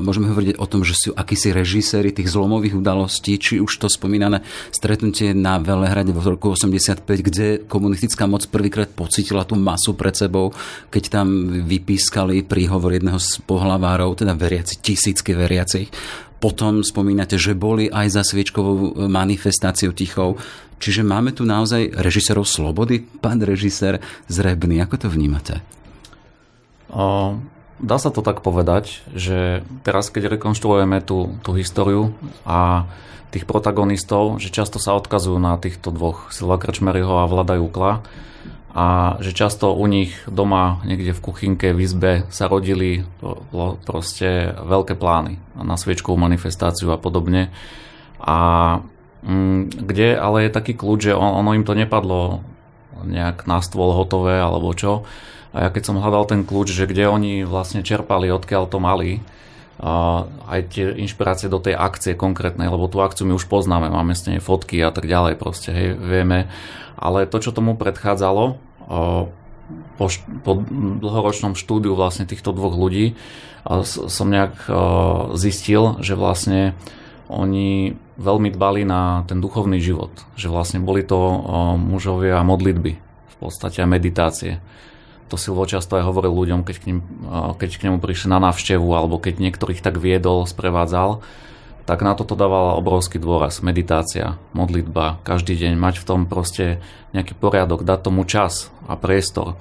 môžeme 0.00 0.30
hovoriť 0.30 0.56
o 0.56 0.66
tom, 0.66 0.86
že 0.86 0.96
sú 0.96 1.10
akísi 1.12 1.50
režiséri 1.50 2.14
tých 2.14 2.32
zlomových 2.32 2.78
udalostí, 2.78 3.36
či 3.36 3.58
už 3.60 3.70
to 3.80 3.88
spomínané 3.90 4.40
stretnutie 4.70 5.36
na 5.36 5.58
Velehrade 5.60 6.12
v 6.14 6.36
roku 6.36 6.52
85, 6.52 7.04
kde 7.04 7.46
komunistická 7.66 8.24
moc 8.30 8.46
prvýkrát 8.48 8.88
pocitila 8.92 9.44
tú 9.44 9.56
masu 9.56 9.94
pred 9.94 10.14
sebou, 10.16 10.52
keď 10.92 11.20
tam 11.20 11.28
vypískali 11.64 12.44
príhovor 12.44 12.96
jedného 12.96 13.18
z 13.18 13.40
pohlavárov, 13.44 14.16
teda 14.20 14.36
veriaci, 14.36 14.78
tisícky 14.80 15.32
veriacich. 15.32 15.88
Potom 16.40 16.80
spomínate, 16.80 17.36
že 17.36 17.52
boli 17.52 17.92
aj 17.92 18.06
za 18.16 18.22
sviečkovou 18.24 19.06
manifestáciou 19.12 19.92
tichou. 19.92 20.40
Čiže 20.80 21.04
máme 21.04 21.36
tu 21.36 21.44
naozaj 21.44 21.92
režisérov 21.92 22.48
slobody. 22.48 23.04
Pán 23.04 23.44
režisér 23.44 24.00
Zrebný, 24.32 24.80
ako 24.80 24.96
to 25.04 25.08
vnímate? 25.12 25.60
O, 26.88 27.36
dá 27.76 27.96
sa 28.00 28.08
to 28.08 28.24
tak 28.24 28.40
povedať, 28.40 29.04
že 29.12 29.60
teraz, 29.84 30.08
keď 30.08 30.40
rekonštruujeme 30.40 31.04
tú, 31.04 31.36
tú 31.44 31.52
históriu 31.52 32.16
a 32.48 32.88
tých 33.30 33.46
protagonistov, 33.46 34.42
že 34.42 34.50
často 34.50 34.82
sa 34.82 34.98
odkazujú 34.98 35.38
na 35.38 35.54
týchto 35.60 35.94
dvoch, 35.94 36.32
Silva 36.34 36.58
Krčmeryho 36.58 37.20
a 37.20 37.30
Vlada 37.30 37.60
Jukla, 37.60 38.02
a 38.70 39.18
že 39.18 39.34
často 39.34 39.74
u 39.74 39.82
nich 39.90 40.14
doma 40.30 40.78
niekde 40.86 41.10
v 41.10 41.24
kuchynke, 41.26 41.74
v 41.74 41.82
izbe 41.82 42.12
sa 42.30 42.46
rodili 42.46 43.02
proste 43.82 44.54
veľké 44.54 44.94
plány 44.94 45.42
na 45.58 45.74
sviečkovú 45.74 46.14
manifestáciu 46.14 46.94
a 46.94 46.98
podobne. 47.00 47.50
A 48.22 48.38
mm, 49.26 49.82
kde 49.90 50.14
ale 50.14 50.46
je 50.46 50.54
taký 50.54 50.78
kľúč, 50.78 51.10
že 51.10 51.18
on, 51.18 51.42
ono 51.42 51.58
im 51.58 51.66
to 51.66 51.74
nepadlo 51.74 52.46
nejak 53.02 53.50
na 53.50 53.58
stôl 53.58 53.90
hotové 53.90 54.38
alebo 54.38 54.70
čo. 54.70 55.02
A 55.50 55.66
ja 55.66 55.68
keď 55.74 55.90
som 55.90 55.98
hľadal 55.98 56.30
ten 56.30 56.46
kľúč, 56.46 56.70
že 56.70 56.86
kde 56.86 57.10
oni 57.10 57.42
vlastne 57.42 57.82
čerpali, 57.82 58.30
odkiaľ 58.30 58.70
to 58.70 58.78
mali, 58.78 59.18
aj 60.46 60.60
tie 60.76 60.92
inšpirácie 60.92 61.48
do 61.48 61.56
tej 61.56 61.72
akcie 61.72 62.12
konkrétnej, 62.12 62.68
lebo 62.68 62.86
tú 62.86 63.00
akciu 63.00 63.24
my 63.24 63.34
už 63.34 63.48
poznáme, 63.48 63.88
máme 63.88 64.12
s 64.12 64.28
nej 64.28 64.36
fotky 64.36 64.84
a 64.84 64.92
tak 64.92 65.08
ďalej, 65.08 65.40
proste, 65.40 65.72
hej, 65.72 65.96
vieme. 65.96 66.52
Ale 67.00 67.24
to, 67.24 67.40
čo 67.40 67.56
tomu 67.56 67.80
predchádzalo, 67.80 68.60
po, 69.96 70.06
po 70.44 70.52
dlhoročnom 71.00 71.56
štúdiu 71.56 71.96
vlastne 71.96 72.28
týchto 72.28 72.52
dvoch 72.52 72.76
ľudí 72.76 73.16
som 73.88 74.26
nejak 74.28 74.68
zistil, 75.36 75.96
že 76.04 76.12
vlastne 76.16 76.76
oni 77.30 77.96
veľmi 78.20 78.52
dbali 78.52 78.84
na 78.84 79.24
ten 79.24 79.40
duchovný 79.40 79.80
život. 79.80 80.12
Že 80.36 80.52
vlastne 80.52 80.78
boli 80.84 81.06
to 81.06 81.16
mužovia 81.80 82.44
modlitby, 82.44 82.92
v 83.00 83.36
podstate 83.40 83.80
aj 83.80 83.88
meditácie 83.88 84.52
to 85.30 85.38
Silvo 85.38 85.62
často 85.62 85.94
aj 85.94 86.10
hovoril 86.10 86.34
ľuďom, 86.34 86.66
keď 86.66 86.76
k, 86.82 86.84
ním, 86.90 86.98
keď 87.54 87.70
k 87.78 87.84
nemu 87.86 88.02
prišli 88.02 88.34
na 88.34 88.42
návštevu 88.42 88.90
alebo 88.90 89.22
keď 89.22 89.38
niektorých 89.38 89.78
tak 89.78 90.02
viedol, 90.02 90.42
sprevádzal, 90.42 91.22
tak 91.84 92.04
na 92.06 92.12
toto 92.14 92.36
dával 92.38 92.78
obrovský 92.78 93.18
dôraz. 93.20 93.64
Meditácia, 93.64 94.40
modlitba, 94.54 95.20
každý 95.22 95.56
deň 95.56 95.78
mať 95.78 95.94
v 96.00 96.06
tom 96.06 96.20
proste 96.26 96.78
nejaký 97.16 97.34
poriadok, 97.34 97.82
dať 97.82 97.98
tomu 98.06 98.22
čas 98.24 98.70
a 98.86 98.94
priestor. 98.94 99.58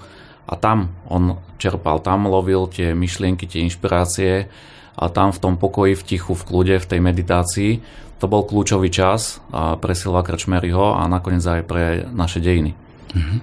A 0.49 0.57
tam 0.57 0.93
on 1.05 1.37
čerpal, 1.61 2.01
tam 2.01 2.25
lovil 2.25 2.65
tie 2.69 2.97
myšlienky, 2.97 3.45
tie 3.45 3.65
inšpirácie 3.65 4.49
a 4.97 5.05
tam 5.13 5.29
v 5.29 5.41
tom 5.41 5.53
pokoji, 5.61 5.93
v 5.93 6.05
tichu, 6.05 6.33
v 6.33 6.45
kľude, 6.45 6.75
v 6.81 6.89
tej 6.89 6.99
meditácii, 6.99 7.71
to 8.19 8.27
bol 8.27 8.43
kľúčový 8.43 8.91
čas 8.91 9.39
pre 9.53 9.95
Silva 9.95 10.27
Krčmeryho 10.27 10.99
a 10.99 11.07
nakoniec 11.07 11.39
aj 11.39 11.61
pre 11.63 12.03
naše 12.11 12.43
dejiny. 12.43 12.75
Mm-hmm. 13.15 13.39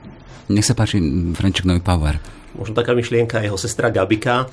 Nech 0.53 0.69
sa 0.69 0.77
páči, 0.77 1.01
Franček 1.33 1.65
Nový 1.65 1.81
Power. 1.81 2.21
Možno 2.57 2.73
taká 2.73 2.97
myšlienka, 2.97 3.45
jeho 3.45 3.61
sestra 3.61 3.93
Gabika 3.93 4.49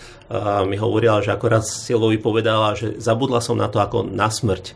mi 0.67 0.75
hovorila, 0.75 1.23
že 1.23 1.31
akorát 1.31 1.63
Silovi 1.63 2.19
povedala, 2.19 2.75
že 2.75 2.99
zabudla 2.99 3.39
som 3.39 3.55
na 3.55 3.71
to 3.71 3.79
ako 3.79 4.03
na 4.03 4.27
smrť 4.27 4.75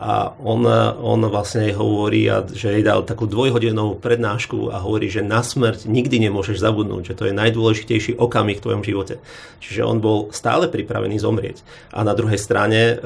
a 0.00 0.32
on, 0.40 0.64
on 1.04 1.20
vlastne 1.28 1.76
hovorí, 1.76 2.24
že 2.56 2.72
jej 2.72 2.80
dal 2.80 3.04
takú 3.04 3.28
dvojhodinovú 3.28 4.00
prednášku 4.00 4.72
a 4.72 4.80
hovorí, 4.80 5.12
že 5.12 5.20
na 5.20 5.44
smrť 5.44 5.84
nikdy 5.84 6.24
nemôžeš 6.24 6.56
zabudnúť, 6.56 7.12
že 7.12 7.16
to 7.20 7.28
je 7.28 7.36
najdôležitejší 7.36 8.16
okamih 8.16 8.56
v 8.56 8.64
tvojom 8.64 8.80
živote. 8.80 9.20
Čiže 9.60 9.84
on 9.84 10.00
bol 10.00 10.32
stále 10.32 10.72
pripravený 10.72 11.20
zomrieť. 11.20 11.60
A 11.92 12.00
na 12.00 12.16
druhej 12.16 12.40
strane, 12.40 12.96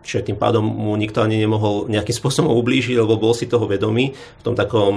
že 0.00 0.24
tým 0.24 0.40
pádom 0.40 0.64
mu 0.64 0.96
nikto 0.96 1.20
ani 1.20 1.36
nemohol 1.36 1.92
nejakým 1.92 2.16
spôsobom 2.16 2.56
ublížiť, 2.56 2.96
lebo 2.96 3.20
bol 3.20 3.36
si 3.36 3.44
toho 3.44 3.68
vedomý 3.68 4.16
v 4.16 4.42
tom 4.42 4.56
takom 4.56 4.96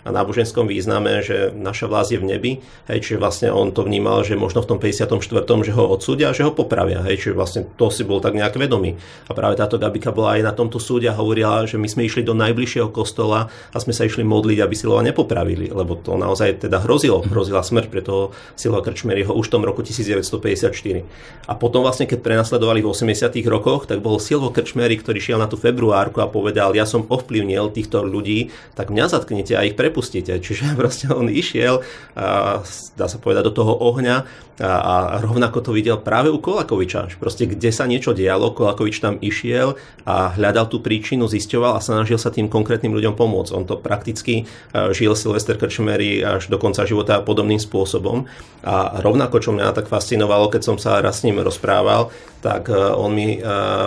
a 0.00 0.08
náboženskom 0.08 0.64
význame, 0.64 1.20
že 1.20 1.52
naša 1.52 1.84
vlast 1.84 2.16
je 2.16 2.20
v 2.20 2.24
nebi, 2.24 2.52
hej, 2.88 2.98
čiže 3.04 3.20
vlastne 3.20 3.48
on 3.52 3.68
to 3.68 3.84
vnímal, 3.84 4.24
že 4.24 4.32
možno 4.32 4.64
v 4.64 4.68
tom 4.72 4.78
54. 4.80 5.12
že 5.60 5.72
ho 5.76 5.84
odsúdia 5.92 6.32
že 6.32 6.48
ho 6.48 6.52
popravia, 6.56 7.04
hej, 7.04 7.20
čiže 7.20 7.36
vlastne 7.36 7.68
to 7.76 7.92
si 7.92 8.08
bol 8.08 8.22
tak 8.24 8.32
nejak 8.32 8.56
vedomý. 8.56 8.96
A 9.28 9.36
práve 9.36 9.60
táto 9.60 9.76
Gabika 9.76 10.08
bola 10.08 10.40
aj 10.40 10.42
na 10.46 10.52
tomto 10.70 10.80
súde 10.80 11.10
a 11.10 11.18
hovorila, 11.18 11.66
že 11.68 11.76
my 11.76 11.90
sme 11.90 12.06
išli 12.06 12.22
do 12.24 12.32
najbližšieho 12.32 12.88
kostola 12.94 13.50
a 13.74 13.76
sme 13.76 13.92
sa 13.92 14.06
išli 14.06 14.24
modliť, 14.24 14.58
aby 14.64 14.74
Silova 14.78 15.04
nepopravili, 15.04 15.68
lebo 15.68 15.98
to 15.98 16.14
naozaj 16.16 16.64
teda 16.64 16.80
hrozilo, 16.80 17.20
hrozila 17.26 17.60
smrť 17.60 17.86
pre 17.90 18.00
toho 18.00 18.30
Silova 18.56 18.80
Krčmeryho 18.80 19.34
už 19.34 19.50
v 19.50 19.54
tom 19.58 19.62
roku 19.66 19.84
1954. 19.84 21.50
A 21.50 21.52
potom 21.58 21.84
vlastne, 21.84 22.06
keď 22.06 22.24
prenasledovali 22.24 22.80
v 22.80 22.88
80. 22.88 23.34
rokoch, 23.50 23.84
tak 23.90 24.00
bol 24.00 24.16
Silvo 24.16 24.54
Krčmery, 24.54 24.96
ktorý 24.96 25.18
šiel 25.18 25.38
na 25.42 25.50
tú 25.50 25.58
februárku 25.58 26.22
a 26.22 26.30
povedal, 26.30 26.72
ja 26.78 26.86
som 26.86 27.04
ovplyvnil 27.04 27.74
týchto 27.74 28.06
ľudí, 28.06 28.54
tak 28.78 28.94
mňa 28.94 29.10
zatknete 29.10 29.58
a 29.58 29.66
ich 29.66 29.74
pre 29.74 29.90
prepustíte. 29.90 30.38
Čiže 30.38 30.72
proste 30.80 31.10
on 31.10 31.26
išiel, 31.26 31.82
a, 32.14 32.62
dá 32.94 33.06
sa 33.10 33.18
povedať, 33.18 33.50
do 33.50 33.52
toho 33.58 33.74
ohňa 33.74 34.22
a, 34.60 34.92
a 34.92 34.94
rovnako 35.24 35.64
to 35.64 35.70
videl 35.72 35.96
práve 35.96 36.28
u 36.28 36.36
Kolakoviča. 36.36 37.16
Proste 37.16 37.48
kde 37.48 37.72
sa 37.72 37.88
niečo 37.88 38.12
dialo, 38.12 38.52
Kolakovič 38.52 39.00
tam 39.00 39.16
išiel 39.24 39.80
a 40.04 40.36
hľadal 40.36 40.59
tú 40.66 40.82
príčinu, 40.82 41.30
zisťoval 41.30 41.78
a 41.78 41.84
snažil 41.84 42.18
sa 42.18 42.34
tým 42.34 42.50
konkrétnym 42.50 42.90
ľuďom 42.92 43.14
pomôcť. 43.14 43.54
On 43.54 43.64
to 43.64 43.78
prakticky 43.78 44.44
žil 44.92 45.14
Silvester 45.14 45.54
Krčmery 45.54 46.20
až 46.20 46.50
do 46.50 46.58
konca 46.58 46.82
života 46.84 47.22
podobným 47.22 47.62
spôsobom. 47.62 48.26
A 48.66 48.98
rovnako, 48.98 49.38
čo 49.40 49.54
mňa 49.54 49.72
tak 49.72 49.86
fascinovalo, 49.86 50.50
keď 50.50 50.62
som 50.66 50.76
sa 50.76 50.98
raz 50.98 51.22
s 51.22 51.24
ním 51.24 51.38
rozprával, 51.40 52.10
tak 52.42 52.68
on 52.72 53.14
mi 53.14 53.38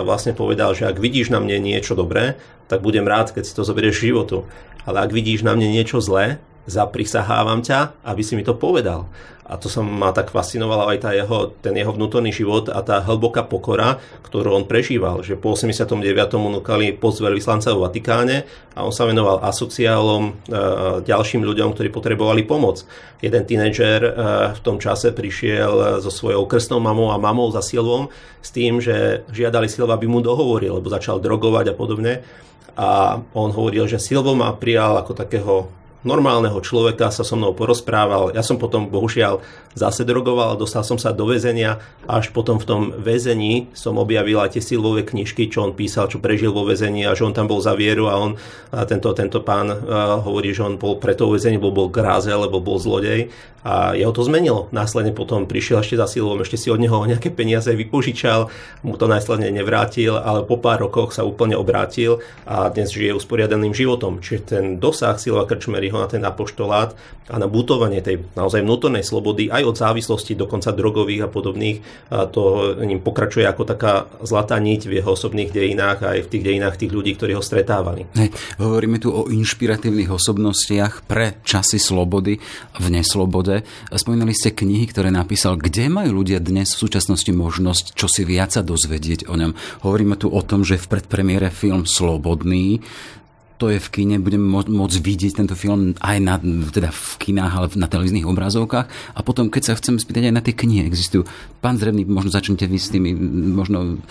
vlastne 0.02 0.32
povedal, 0.32 0.72
že 0.72 0.88
ak 0.88 0.96
vidíš 0.98 1.28
na 1.30 1.38
mne 1.38 1.60
niečo 1.60 1.92
dobré, 1.92 2.40
tak 2.64 2.80
budem 2.80 3.04
rád, 3.04 3.36
keď 3.36 3.44
si 3.44 3.52
to 3.52 3.62
zoberieš 3.62 4.00
životu. 4.00 4.48
Ale 4.88 5.04
ak 5.04 5.12
vidíš 5.12 5.44
na 5.44 5.52
mne 5.52 5.68
niečo 5.68 6.00
zlé, 6.00 6.40
zaprisahávam 6.64 7.60
ťa, 7.60 8.04
aby 8.04 8.22
si 8.24 8.36
mi 8.36 8.44
to 8.44 8.56
povedal. 8.56 9.08
A 9.44 9.60
to 9.60 9.68
sa 9.68 9.84
ma 9.84 10.08
tak 10.08 10.32
fascinovalo 10.32 10.88
aj 10.88 10.98
tá 11.04 11.10
jeho, 11.12 11.52
ten 11.60 11.76
jeho 11.76 11.92
vnútorný 11.92 12.32
život 12.32 12.72
a 12.72 12.80
tá 12.80 13.04
hlboká 13.04 13.44
pokora, 13.44 14.00
ktorú 14.24 14.56
on 14.56 14.64
prežíval. 14.64 15.20
Že 15.20 15.36
po 15.36 15.52
89. 15.52 16.00
mu 16.40 16.48
núkali 16.48 16.96
post 16.96 17.20
veľvyslanca 17.20 17.76
v 17.76 17.84
Vatikáne 17.84 18.36
a 18.72 18.88
on 18.88 18.92
sa 18.92 19.04
venoval 19.04 19.44
asociálom, 19.44 20.22
e, 20.24 20.56
ďalším 21.04 21.44
ľuďom, 21.44 21.76
ktorí 21.76 21.92
potrebovali 21.92 22.48
pomoc. 22.48 22.88
Jeden 23.20 23.44
tínedžer 23.44 24.00
e, 24.00 24.10
v 24.56 24.60
tom 24.64 24.80
čase 24.80 25.12
prišiel 25.12 26.00
so 26.00 26.08
svojou 26.08 26.48
krstnou 26.48 26.80
mamou 26.80 27.12
a 27.12 27.20
mamou 27.20 27.52
za 27.52 27.60
Silvom 27.60 28.08
s 28.40 28.48
tým, 28.48 28.80
že 28.80 29.28
žiadali 29.28 29.68
Silva, 29.68 30.00
aby 30.00 30.08
mu 30.08 30.24
dohovoril, 30.24 30.80
lebo 30.80 30.88
začal 30.88 31.20
drogovať 31.20 31.68
a 31.68 31.74
podobne. 31.76 32.24
A 32.80 33.20
on 33.36 33.52
hovoril, 33.52 33.84
že 33.84 34.00
Silvo 34.00 34.32
ma 34.32 34.56
prijal 34.56 35.04
ako 35.04 35.12
takého 35.12 35.68
normálneho 36.04 36.60
človeka 36.60 37.08
sa 37.08 37.24
so 37.24 37.34
mnou 37.34 37.56
porozprával. 37.56 38.36
Ja 38.36 38.44
som 38.44 38.60
potom 38.60 38.92
bohužiaľ 38.92 39.40
zase 39.74 40.06
drogoval, 40.06 40.54
dostal 40.54 40.86
som 40.86 41.00
sa 41.00 41.10
do 41.10 41.26
väzenia 41.26 41.82
až 42.06 42.30
potom 42.30 42.60
v 42.60 42.68
tom 42.68 42.82
väzení 42.94 43.72
som 43.74 43.98
objavil 43.98 44.38
aj 44.38 44.54
tie 44.56 44.62
silové 44.62 45.02
knižky, 45.02 45.50
čo 45.50 45.66
on 45.66 45.72
písal, 45.74 46.06
čo 46.06 46.22
prežil 46.22 46.54
vo 46.54 46.62
väzení 46.68 47.08
a 47.08 47.16
že 47.16 47.26
on 47.26 47.34
tam 47.34 47.50
bol 47.50 47.58
za 47.58 47.74
vieru 47.74 48.06
a 48.06 48.20
on, 48.20 48.36
a 48.70 48.84
tento, 48.86 49.10
tento 49.16 49.42
pán 49.42 49.72
a 49.72 50.20
hovorí, 50.20 50.54
že 50.54 50.62
on 50.62 50.78
bol 50.78 51.00
pre 51.00 51.16
to 51.16 51.26
väzenie, 51.32 51.58
bol, 51.58 51.72
gráze, 51.88 52.30
lebo 52.30 52.60
bol 52.60 52.78
zlodej 52.78 53.32
a 53.64 53.96
jeho 53.96 54.12
to 54.12 54.20
zmenilo. 54.20 54.68
Následne 54.76 55.16
potom 55.16 55.48
prišiel 55.48 55.80
ešte 55.80 55.96
za 55.96 56.04
silou, 56.04 56.36
ešte 56.36 56.60
si 56.60 56.68
od 56.68 56.76
neho 56.76 57.00
nejaké 57.10 57.32
peniaze 57.32 57.72
vypožičal, 57.72 58.52
mu 58.84 58.94
to 59.00 59.08
následne 59.08 59.48
nevrátil, 59.48 60.20
ale 60.20 60.44
po 60.44 60.60
pár 60.60 60.84
rokoch 60.84 61.16
sa 61.16 61.24
úplne 61.24 61.56
obrátil 61.56 62.20
a 62.44 62.68
dnes 62.68 62.92
žije 62.92 63.16
usporiadaným 63.16 63.72
životom. 63.72 64.20
Čiže 64.20 64.40
ten 64.44 64.64
dosah 64.76 65.16
Silva 65.16 65.48
Krčmery 65.48 65.88
ho 65.94 66.02
na 66.02 66.10
ten 66.10 66.20
apoštolát 66.26 66.92
a 67.30 67.36
na 67.40 67.48
butovanie 67.48 68.04
tej 68.04 68.26
naozaj 68.36 68.60
vnútornej 68.60 69.06
slobody 69.06 69.48
aj 69.48 69.62
od 69.64 69.76
závislosti, 69.78 70.36
dokonca 70.36 70.74
drogových 70.74 71.24
a 71.24 71.32
podobných, 71.32 71.78
a 72.10 72.26
to 72.28 72.74
ním 72.82 73.00
pokračuje 73.00 73.46
ako 73.46 73.62
taká 73.64 74.10
zlatá 74.26 74.58
niť 74.60 74.90
v 74.90 75.00
jeho 75.00 75.14
osobných 75.14 75.54
dejinách 75.54 76.04
aj 76.04 76.18
v 76.26 76.30
tých 76.30 76.44
dejinách 76.44 76.76
tých 76.76 76.92
ľudí, 76.92 77.16
ktorí 77.16 77.32
ho 77.38 77.42
stretávali. 77.44 78.10
Hej, 78.18 78.34
hovoríme 78.60 79.00
tu 79.00 79.14
o 79.14 79.30
inšpiratívnych 79.30 80.10
osobnostiach 80.10 81.06
pre 81.06 81.40
časy 81.46 81.78
slobody 81.80 82.36
v 82.76 82.86
neslobode. 82.90 83.62
Spomínali 83.94 84.36
ste 84.36 84.52
knihy, 84.52 84.90
ktoré 84.90 85.08
napísal. 85.14 85.56
Kde 85.56 85.88
majú 85.88 86.20
ľudia 86.24 86.42
dnes 86.42 86.74
v 86.74 86.82
súčasnosti 86.84 87.30
možnosť 87.30 87.94
čo 87.94 88.10
si 88.10 88.26
viac 88.26 88.56
dozvedieť 88.58 89.30
o 89.30 89.34
ňom? 89.38 89.52
Hovoríme 89.86 90.18
tu 90.18 90.28
o 90.28 90.40
tom, 90.42 90.66
že 90.66 90.80
v 90.80 90.90
predpremiére 90.90 91.48
film 91.54 91.86
Slobodný 91.88 92.82
to 93.54 93.70
je 93.70 93.78
v 93.78 93.88
kine, 93.88 94.16
budeme 94.18 94.50
môcť 94.50 94.96
vidieť 94.98 95.32
tento 95.38 95.54
film 95.54 95.94
aj 96.02 96.16
na, 96.18 96.42
teda 96.74 96.90
v 96.90 97.12
kinách, 97.22 97.52
ale 97.54 97.66
na 97.78 97.86
televíznych 97.86 98.26
obrazovkách. 98.26 98.86
A 99.14 99.20
potom, 99.22 99.46
keď 99.46 99.62
sa 99.70 99.78
chcem 99.78 100.02
spýtať 100.02 100.30
aj 100.30 100.34
na 100.34 100.42
tie 100.42 100.58
knihy, 100.58 100.82
existujú. 100.82 101.22
Pán 101.62 101.78
Zrevný, 101.78 102.02
možno 102.02 102.34
začnite 102.34 102.66
vy 102.66 102.78
s 102.82 102.90
tými 102.90 103.14
možno 103.54 104.02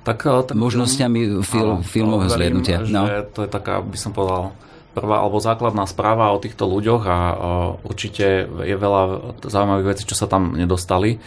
tak, 0.00 0.24
tak 0.24 0.56
možnosťami 0.56 1.44
fil, 1.44 1.76
áno, 1.76 1.84
filmového 1.84 2.32
zliadnutia. 2.32 2.80
No. 2.88 3.04
To 3.36 3.44
je 3.44 3.50
taká, 3.52 3.84
by 3.84 3.98
som 4.00 4.16
povedal, 4.16 4.56
prvá 4.96 5.20
alebo 5.20 5.36
základná 5.44 5.84
správa 5.84 6.32
o 6.32 6.40
týchto 6.40 6.64
ľuďoch 6.64 7.02
a 7.04 7.18
uh, 7.30 7.36
určite 7.84 8.48
je 8.48 8.76
veľa 8.80 9.36
zaujímavých 9.44 9.88
vecí, 9.92 10.02
čo 10.08 10.16
sa 10.16 10.24
tam 10.24 10.56
nedostali. 10.56 11.20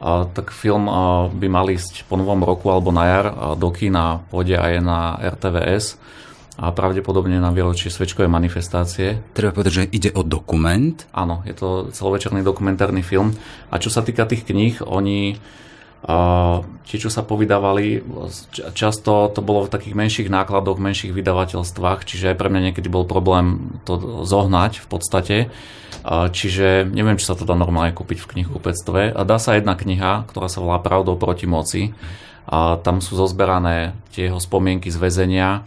Uh, 0.00 0.24
tak 0.32 0.56
film 0.56 0.88
uh, 0.88 1.28
by 1.28 1.46
mal 1.52 1.68
ísť 1.68 2.08
po 2.08 2.16
novom 2.16 2.40
roku 2.42 2.72
alebo 2.72 2.88
na 2.90 3.04
jar 3.06 3.26
do 3.60 3.68
kina, 3.70 4.24
pôjde 4.32 4.56
aj 4.56 4.72
na 4.80 5.20
RTVS 5.20 6.00
a 6.54 6.70
pravdepodobne 6.70 7.42
na 7.42 7.50
výročie 7.50 7.90
svečkovej 7.90 8.30
manifestácie. 8.30 9.18
Treba 9.34 9.50
povedať, 9.50 9.72
že 9.74 9.90
ide 9.90 10.10
o 10.14 10.22
dokument? 10.22 10.94
Áno, 11.10 11.42
je 11.42 11.54
to 11.54 11.90
celovečerný 11.90 12.46
dokumentárny 12.46 13.02
film. 13.02 13.34
A 13.74 13.82
čo 13.82 13.90
sa 13.90 14.06
týka 14.06 14.22
tých 14.22 14.46
kníh, 14.46 14.78
oni 14.86 15.38
Tie, 16.84 17.00
čo 17.00 17.08
sa 17.08 17.24
povydávali, 17.24 18.04
často 18.76 19.32
to 19.32 19.40
bolo 19.40 19.64
v 19.64 19.72
takých 19.72 19.96
menších 19.96 20.28
nákladoch, 20.28 20.76
menších 20.76 21.16
vydavateľstvách, 21.16 22.04
čiže 22.04 22.28
aj 22.28 22.36
pre 22.36 22.52
mňa 22.52 22.60
niekedy 22.70 22.92
bol 22.92 23.08
problém 23.08 23.80
to 23.88 24.20
zohnať 24.28 24.84
v 24.84 24.86
podstate. 24.92 25.36
Čiže 26.04 26.92
neviem, 26.92 27.16
či 27.16 27.24
sa 27.24 27.32
to 27.32 27.48
dá 27.48 27.56
normálne 27.56 27.96
kúpiť 27.96 28.20
v 28.20 28.28
knihkupectve. 28.36 29.16
A 29.16 29.20
dá 29.24 29.40
sa 29.40 29.56
jedna 29.56 29.72
kniha, 29.80 30.28
ktorá 30.28 30.52
sa 30.52 30.60
volá 30.60 30.76
Pravdou 30.76 31.16
proti 31.16 31.48
moci. 31.48 31.96
A 32.44 32.76
tam 32.84 33.00
sú 33.00 33.16
zozberané 33.16 33.96
tie 34.12 34.28
jeho 34.28 34.36
spomienky 34.36 34.92
z 34.92 35.00
väzenia 35.00 35.64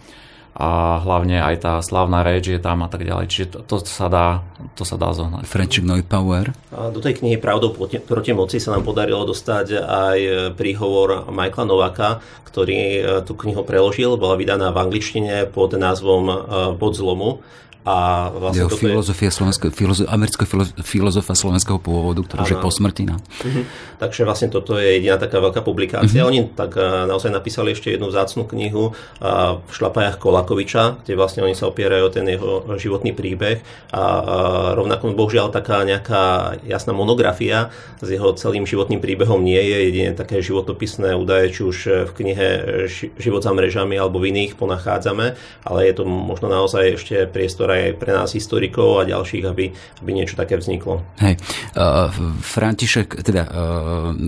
a 0.58 0.98
hlavne 1.06 1.38
aj 1.38 1.56
tá 1.62 1.74
slavná 1.86 2.26
reč 2.26 2.50
je 2.50 2.58
tam 2.58 2.82
a 2.82 2.90
tak 2.90 3.06
ďalej. 3.06 3.26
Čiže 3.30 3.48
to, 3.54 3.60
to, 3.62 3.76
sa, 3.86 4.10
dá, 4.10 4.42
to 4.74 4.82
sa 4.82 4.98
dá 4.98 5.14
zohnať. 5.14 5.46
French 5.46 5.86
Neupauer. 5.86 6.50
Do 6.74 6.98
tej 6.98 7.22
knihy 7.22 7.38
Pravdou 7.38 7.78
proti, 7.78 8.34
moci 8.34 8.58
sa 8.58 8.74
nám 8.74 8.82
podarilo 8.82 9.22
dostať 9.22 9.78
aj 9.86 10.20
príhovor 10.58 11.30
Michaela 11.30 11.70
Novaka, 11.70 12.10
ktorý 12.50 12.80
e, 12.98 13.02
tú 13.22 13.38
knihu 13.38 13.62
preložil, 13.62 14.18
bola 14.18 14.34
vydaná 14.34 14.74
v 14.74 14.82
angličtine 14.82 15.46
pod 15.46 15.78
názvom 15.78 16.24
e, 16.26 16.36
Pod 16.82 16.98
zlomu 16.98 17.46
a 17.88 18.28
vlastne 18.36 18.68
Jeho 18.68 18.72
filozofia 18.76 19.32
slovenského, 19.32 19.72
filozo, 19.72 20.04
amerického 20.12 20.44
filozofa 20.84 21.40
slovenského 21.40 21.80
pôvodu, 21.80 22.20
ktorý 22.20 22.40
už 22.44 22.52
je 22.52 22.60
po 22.60 22.68
smrti. 22.68 23.04
No. 23.08 23.16
Uh-huh. 23.16 23.64
Takže 24.04 24.28
vlastne 24.28 24.52
toto 24.52 24.76
je 24.76 25.00
jediná 25.00 25.16
taká 25.16 25.40
veľká 25.40 25.64
publikácia. 25.64 26.20
Uh-huh. 26.20 26.28
Oni 26.28 26.52
tak 26.52 26.76
uh, 26.76 27.08
naozaj 27.08 27.32
napísali 27.32 27.72
ešte 27.72 27.96
jednu 27.96 28.12
vzácnú 28.12 28.44
knihu 28.44 28.92
uh, 28.92 29.64
v 29.64 29.72
šlapajach 29.72 30.20
Kolakoviča, 30.20 31.08
kde 31.08 31.16
vlastne 31.16 31.48
oni 31.48 31.56
sa 31.56 31.72
opierajú 31.72 32.04
o 32.04 32.12
ten 32.12 32.28
jeho 32.28 32.76
životný 32.76 33.16
príbeh 33.16 33.64
a 33.96 34.04
uh, 34.04 34.22
rovnako 34.76 35.16
bohužiaľ 35.16 35.56
taká 35.56 35.88
nejaká 35.88 36.60
jasná 36.68 36.92
monografia 36.92 37.72
s 38.04 38.12
jeho 38.12 38.36
celým 38.36 38.68
životným 38.68 39.00
príbehom 39.00 39.40
nie 39.40 39.64
je. 39.64 39.78
Jedine 39.88 40.12
také 40.12 40.44
životopisné 40.44 41.16
údaje, 41.16 41.56
či 41.56 41.62
už 41.64 41.78
v 42.10 42.12
knihe 42.12 42.48
Život 43.16 43.46
za 43.46 43.56
mrežami 43.56 43.96
alebo 43.96 44.20
v 44.20 44.36
iných 44.36 44.60
ponachádzame, 44.60 45.26
ale 45.64 45.80
je 45.88 45.94
to 45.96 46.04
možno 46.04 46.52
naozaj 46.52 47.00
ešte 47.00 47.30
priestor 47.30 47.77
aj 47.78 48.02
pre 48.02 48.12
nás 48.12 48.34
historikov 48.34 49.00
a 49.00 49.08
ďalších, 49.08 49.44
aby, 49.46 49.70
aby 50.02 50.12
niečo 50.12 50.34
také 50.34 50.58
vzniklo. 50.58 51.06
Hej, 51.22 51.38
uh, 51.78 52.10
František, 52.42 53.22
teda 53.22 53.44
uh, 53.46 53.52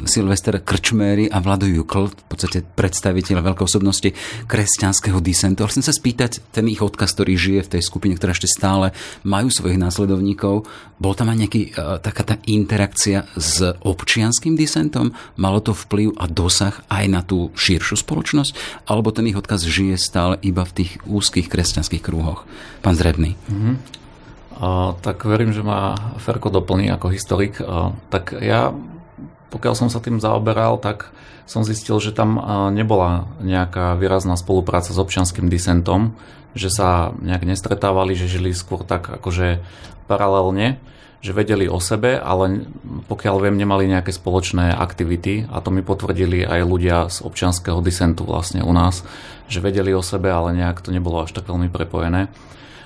Silvester 0.06 0.62
Krčméry 0.62 1.28
a 1.28 1.42
Vlado 1.42 1.66
Jukl, 1.66 2.14
v 2.14 2.26
podstate 2.30 2.62
predstaviteľ 2.62 3.42
veľké 3.42 3.62
osobnosti 3.66 4.10
kresťanského 4.46 5.18
disentu. 5.20 5.66
Chcem 5.66 5.84
sa 5.86 5.94
spýtať, 5.94 6.54
ten 6.54 6.70
ich 6.70 6.80
odkaz, 6.80 7.18
ktorý 7.18 7.34
žije 7.36 7.62
v 7.66 7.72
tej 7.78 7.82
skupine, 7.86 8.14
ktorá 8.16 8.38
ešte 8.38 8.50
stále 8.50 8.94
majú 9.26 9.50
svojich 9.50 9.82
následovníkov, 9.82 10.70
bol 11.00 11.14
tam 11.16 11.32
aj 11.32 11.38
nejaký, 11.42 11.62
uh, 11.76 11.98
taká 12.04 12.24
tá 12.24 12.36
interakcia 12.46 13.26
s 13.36 13.64
občianským 13.84 14.54
disentom? 14.54 15.16
Malo 15.40 15.64
to 15.64 15.72
vplyv 15.72 16.16
a 16.20 16.28
dosah 16.28 16.76
aj 16.92 17.06
na 17.08 17.22
tú 17.24 17.52
širšiu 17.56 18.00
spoločnosť? 18.00 18.84
Alebo 18.88 19.10
ten 19.16 19.28
ich 19.28 19.38
odkaz 19.40 19.64
žije 19.64 19.96
stále 19.96 20.36
iba 20.44 20.66
v 20.66 20.84
tých 20.84 20.92
úzkých 21.08 21.48
kresťanských 21.48 22.04
krúhoch? 22.04 22.44
Pán 22.84 22.96
Zrebný. 22.96 23.29
Mm-hmm. 23.36 23.76
A, 24.60 24.94
tak 25.00 25.26
verím, 25.28 25.54
že 25.54 25.66
ma 25.66 25.98
Ferko 26.18 26.50
doplní 26.50 26.90
ako 26.90 27.12
historik. 27.12 27.60
A, 27.62 27.94
tak 28.10 28.34
ja, 28.38 28.74
pokiaľ 29.50 29.74
som 29.76 29.90
sa 29.90 30.02
tým 30.02 30.22
zaoberal, 30.22 30.78
tak 30.82 31.14
som 31.50 31.66
zistil, 31.66 31.98
že 31.98 32.14
tam 32.14 32.38
nebola 32.70 33.26
nejaká 33.42 33.98
výrazná 33.98 34.38
spolupráca 34.38 34.94
s 34.94 35.02
občianským 35.02 35.50
disentom, 35.50 36.14
že 36.54 36.70
sa 36.70 37.10
nejak 37.18 37.42
nestretávali, 37.42 38.14
že 38.14 38.30
žili 38.30 38.54
skôr 38.54 38.86
tak 38.86 39.10
akože 39.10 39.58
paralelne, 40.06 40.78
že 41.26 41.34
vedeli 41.34 41.66
o 41.66 41.82
sebe, 41.82 42.22
ale 42.22 42.70
pokiaľ 43.10 43.36
viem, 43.42 43.58
nemali 43.58 43.90
nejaké 43.90 44.14
spoločné 44.14 44.78
aktivity 44.78 45.50
a 45.50 45.58
to 45.58 45.74
mi 45.74 45.82
potvrdili 45.82 46.46
aj 46.46 46.62
ľudia 46.70 47.10
z 47.10 47.26
občianského 47.26 47.82
disentu 47.82 48.30
vlastne 48.30 48.62
u 48.62 48.70
nás, 48.70 49.02
že 49.50 49.58
vedeli 49.58 49.90
o 49.98 50.06
sebe, 50.06 50.30
ale 50.30 50.54
nejak 50.54 50.86
to 50.86 50.94
nebolo 50.94 51.26
až 51.26 51.34
tak 51.34 51.50
veľmi 51.50 51.74
prepojené. 51.74 52.30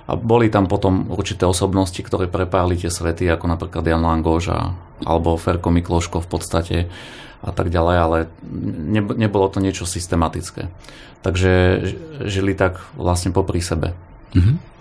A 0.03 0.19
boli 0.19 0.51
tam 0.51 0.67
potom 0.67 1.07
určité 1.07 1.47
osobnosti, 1.47 1.99
ktoré 1.99 2.27
prepájali 2.27 2.75
tie 2.75 2.91
svety, 2.91 3.23
ako 3.31 3.47
napríklad 3.47 3.87
Jan 3.87 4.03
Langoš 4.03 4.51
a, 4.51 4.75
alebo 5.07 5.39
Ferko 5.39 5.71
Mikloško 5.71 6.19
v 6.19 6.27
podstate 6.27 6.77
a 7.43 7.51
tak 7.55 7.71
ďalej, 7.71 7.95
ale 7.99 8.17
ne, 8.43 8.99
nebolo 9.03 9.47
to 9.47 9.63
niečo 9.63 9.87
systematické. 9.87 10.67
Takže 11.23 11.51
žili 12.27 12.51
tak 12.55 12.83
vlastne 12.99 13.31
popri 13.31 13.63
sebe. 13.63 13.95
Mm-hmm 14.35 14.72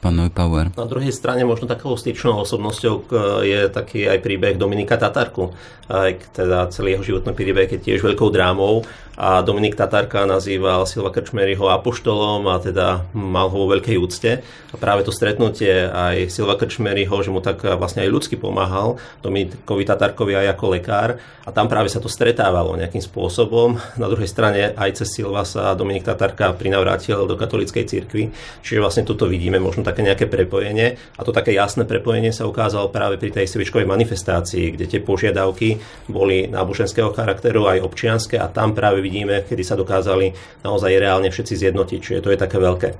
pán 0.00 0.16
Neupauer. 0.16 0.72
Na 0.76 0.88
druhej 0.88 1.12
strane 1.12 1.44
možno 1.44 1.68
takou 1.68 1.96
styčnou 1.96 2.40
osobnosťou 2.44 3.10
je 3.44 3.60
taký 3.68 4.08
aj 4.08 4.18
príbeh 4.24 4.56
Dominika 4.56 4.96
Tatarku. 4.96 5.52
Aj 5.90 6.14
teda 6.32 6.70
celý 6.70 6.94
jeho 6.94 7.04
životný 7.04 7.34
príbeh 7.34 7.66
je 7.66 7.82
tiež 7.82 8.06
veľkou 8.06 8.30
drámou 8.30 8.86
a 9.20 9.42
Dominik 9.44 9.74
Tatarka 9.74 10.22
nazýval 10.24 10.86
Silva 10.86 11.10
Krčmeryho 11.10 11.66
apoštolom 11.66 12.46
a 12.46 12.62
teda 12.62 13.10
mal 13.12 13.50
ho 13.50 13.66
vo 13.66 13.74
veľkej 13.74 13.96
úcte. 13.98 14.40
A 14.70 14.76
práve 14.78 15.02
to 15.02 15.10
stretnutie 15.10 15.90
aj 15.90 16.30
Silva 16.30 16.54
Krčmeryho, 16.54 17.20
že 17.20 17.34
mu 17.34 17.42
tak 17.42 17.66
vlastne 17.76 18.06
aj 18.06 18.12
ľudsky 18.14 18.38
pomáhal, 18.38 19.02
Dominikovi 19.20 19.82
Tatarkovi 19.82 20.38
aj 20.38 20.54
ako 20.54 20.64
lekár 20.72 21.18
a 21.42 21.50
tam 21.50 21.66
práve 21.66 21.90
sa 21.90 21.98
to 21.98 22.06
stretávalo 22.06 22.78
nejakým 22.78 23.02
spôsobom. 23.02 23.76
Na 23.98 24.06
druhej 24.06 24.30
strane 24.30 24.72
aj 24.78 25.02
cez 25.02 25.20
Silva 25.20 25.42
sa 25.42 25.74
Dominik 25.74 26.06
Tatarka 26.06 26.54
prinavrátil 26.54 27.26
do 27.26 27.34
katolíckej 27.34 27.84
cirkvi, 27.90 28.30
čiže 28.62 28.78
vlastne 28.78 29.02
toto 29.02 29.26
vidíme 29.26 29.58
možno 29.70 29.86
také 29.86 30.02
nejaké 30.02 30.26
prepojenie 30.26 30.98
a 31.14 31.20
to 31.22 31.30
také 31.30 31.54
jasné 31.54 31.86
prepojenie 31.86 32.34
sa 32.34 32.50
ukázalo 32.50 32.90
práve 32.90 33.22
pri 33.22 33.30
tej 33.30 33.46
svičkovej 33.46 33.86
manifestácii, 33.86 34.74
kde 34.74 34.90
tie 34.90 34.98
požiadavky 34.98 35.78
boli 36.10 36.50
náboženského 36.50 37.14
charakteru 37.14 37.70
aj 37.70 37.86
občianské 37.86 38.34
a 38.42 38.50
tam 38.50 38.74
práve 38.74 38.98
vidíme, 38.98 39.46
kedy 39.46 39.62
sa 39.62 39.78
dokázali 39.78 40.34
naozaj 40.66 40.90
reálne 40.98 41.30
všetci 41.30 41.54
zjednotiť, 41.54 41.98
čiže 42.02 42.24
to 42.26 42.34
je 42.34 42.38
také 42.42 42.58
veľké. 42.58 42.90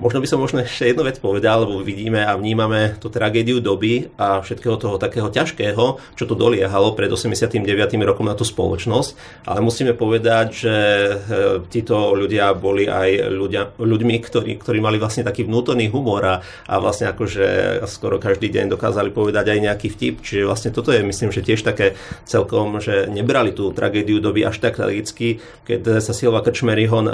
Možno 0.00 0.24
by 0.24 0.28
som 0.32 0.40
možno 0.40 0.64
ešte 0.64 0.88
jednu 0.88 1.04
vec 1.04 1.20
povedal, 1.20 1.68
lebo 1.68 1.84
vidíme 1.84 2.24
a 2.24 2.32
vnímame 2.32 2.96
tú 2.96 3.12
tragédiu 3.12 3.60
doby 3.60 4.08
a 4.16 4.40
všetkého 4.40 4.80
toho 4.80 4.96
takého 4.96 5.28
ťažkého, 5.28 6.16
čo 6.16 6.24
tu 6.24 6.32
doliehalo 6.32 6.96
pred 6.96 7.12
89. 7.12 7.60
rokom 8.08 8.24
na 8.24 8.32
tú 8.32 8.48
spoločnosť, 8.48 9.44
ale 9.44 9.60
musíme 9.60 9.92
povedať, 9.92 10.46
že 10.56 10.76
e, 11.04 11.12
títo 11.68 12.16
ľudia 12.16 12.56
boli 12.56 12.88
aj 12.88 13.28
ľudia, 13.28 13.76
ľuďmi, 13.76 14.16
ktorí, 14.24 14.56
ktorí 14.56 14.80
mali 14.80 14.96
vlastne 14.96 15.20
taký 15.20 15.44
vnútorný 15.44 15.92
humor 15.92 16.24
a, 16.24 16.34
a 16.64 16.74
vlastne 16.80 17.12
akože 17.12 17.84
skoro 17.84 18.16
každý 18.16 18.48
deň 18.48 18.72
dokázali 18.72 19.12
povedať 19.12 19.52
aj 19.52 19.58
nejaký 19.68 19.92
vtip, 19.92 20.24
čiže 20.24 20.48
vlastne 20.48 20.72
toto 20.72 20.96
je 20.96 21.04
myslím, 21.04 21.28
že 21.28 21.44
tiež 21.44 21.60
také 21.60 21.92
celkom, 22.24 22.80
že 22.80 23.04
nebrali 23.04 23.52
tú 23.52 23.68
tragédiu 23.76 24.16
doby 24.24 24.48
až 24.48 24.64
tak 24.64 24.80
tragicky, 24.80 25.44
keď 25.68 26.00
sa 26.00 26.16
Silva 26.16 26.40
Krčmeryho 26.40 27.04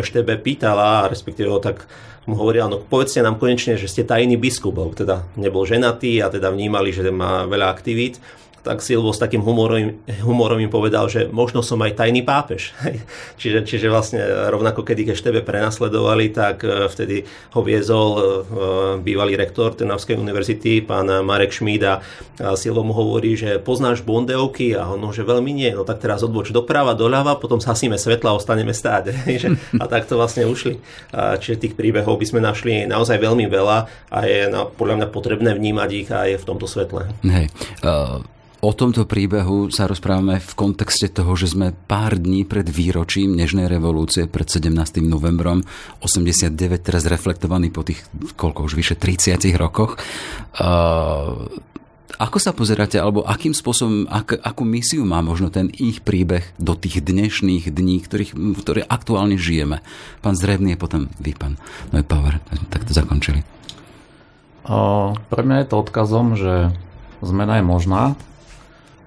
ešte 0.00 0.24
pýtala, 0.24 1.12
respektíve 1.12 1.52
ho 1.52 1.60
tak 1.60 1.84
mu 2.24 2.34
hovorila, 2.40 2.72
no 2.72 2.80
povedzte 2.80 3.20
nám 3.20 3.36
konečne, 3.36 3.76
že 3.76 3.88
ste 3.88 4.08
tajný 4.08 4.40
biskup, 4.40 4.76
teda 4.96 5.28
nebol 5.36 5.68
ženatý 5.68 6.24
a 6.24 6.32
teda 6.32 6.48
vnímali, 6.48 6.92
že 6.92 7.12
má 7.12 7.44
veľa 7.44 7.68
aktivít 7.68 8.20
tak 8.64 8.80
Silvo 8.80 9.12
s 9.12 9.20
takým 9.20 9.44
humorom, 9.44 10.00
humorom 10.24 10.56
povedal, 10.72 11.04
že 11.12 11.28
možno 11.28 11.60
som 11.60 11.76
aj 11.84 12.00
tajný 12.00 12.24
pápež. 12.24 12.72
čiže, 13.40 13.68
čiže 13.68 13.92
vlastne 13.92 14.24
rovnako 14.48 14.80
kedy 14.80 15.12
keď 15.12 15.16
tebe 15.20 15.40
prenasledovali, 15.44 16.32
tak 16.32 16.64
e, 16.64 16.88
vtedy 16.88 17.28
ho 17.52 17.60
viezol 17.60 18.10
e, 18.16 18.22
bývalý 19.04 19.36
rektor 19.36 19.76
Trnavskej 19.76 20.16
univerzity, 20.16 20.80
pán 20.80 21.12
Marek 21.22 21.52
Šmída. 21.52 22.00
A 22.40 22.56
Silvo 22.56 22.82
mu 22.82 22.96
hovorí, 22.96 23.36
že 23.36 23.60
poznáš 23.60 24.00
Bondevky 24.00 24.72
a 24.72 24.88
ono, 24.88 25.12
že 25.12 25.28
veľmi 25.28 25.52
nie. 25.52 25.70
No 25.76 25.84
tak 25.84 26.00
teraz 26.00 26.24
odboč 26.24 26.50
doprava, 26.50 26.96
doľava, 26.96 27.36
potom 27.36 27.60
zhasíme 27.60 28.00
svetla 28.00 28.32
a 28.32 28.38
ostaneme 28.40 28.72
stáť. 28.72 29.12
a 29.82 29.84
takto 29.84 30.16
vlastne 30.16 30.48
ušli. 30.48 30.80
Čiže 31.12 31.60
tých 31.60 31.74
príbehov 31.76 32.16
by 32.16 32.26
sme 32.26 32.40
našli 32.40 32.88
naozaj 32.88 33.20
veľmi 33.20 33.44
veľa 33.46 33.78
a 34.08 34.18
je 34.24 34.48
podľa 34.74 35.04
mňa 35.04 35.08
potrebné 35.12 35.50
vnímať 35.52 35.90
ich 35.92 36.08
aj 36.08 36.40
v 36.40 36.44
tomto 36.48 36.64
svetle. 36.64 37.06
Hej. 37.22 37.52
Uh 37.84 38.24
O 38.64 38.72
tomto 38.72 39.04
príbehu 39.04 39.68
sa 39.68 39.84
rozprávame 39.84 40.40
v 40.40 40.52
kontexte 40.56 41.12
toho, 41.12 41.36
že 41.36 41.52
sme 41.52 41.76
pár 41.76 42.16
dní 42.16 42.48
pred 42.48 42.64
výročím 42.64 43.36
Nežnej 43.36 43.68
revolúcie, 43.68 44.24
pred 44.24 44.48
17. 44.48 45.04
novembrom 45.04 45.60
89, 46.00 46.56
teraz 46.80 47.04
reflektovaný 47.04 47.68
po 47.68 47.84
tých, 47.84 48.00
koľko 48.40 48.64
už 48.64 48.72
vyše 48.72 48.96
30 48.96 49.52
rokoch. 49.60 50.00
Uh, 50.56 51.44
ako 52.16 52.38
sa 52.40 52.56
pozeráte, 52.56 52.96
alebo 52.96 53.28
akým 53.28 53.52
spôsobom, 53.52 54.08
ak, 54.08 54.40
akú 54.40 54.64
misiu 54.64 55.04
má 55.04 55.20
možno 55.20 55.52
ten 55.52 55.68
ich 55.68 56.00
príbeh 56.00 56.56
do 56.56 56.72
tých 56.72 57.04
dnešných 57.04 57.68
dní, 57.68 58.00
ktorých, 58.00 58.32
ktoré 58.64 58.80
aktuálne 58.80 59.36
žijeme? 59.36 59.84
Pán 60.24 60.40
Zrevný 60.40 60.72
je 60.72 60.80
potom 60.80 61.12
vy, 61.20 61.36
pán 61.36 61.60
Neupauer. 61.92 62.40
Tak 62.72 62.88
to 62.88 62.96
zakončili. 62.96 63.44
Uh, 64.64 65.12
pre 65.28 65.44
mňa 65.44 65.56
je 65.60 65.68
to 65.68 65.76
odkazom, 65.84 66.32
že 66.32 66.72
zmena 67.20 67.60
je 67.60 67.64
možná, 67.68 68.16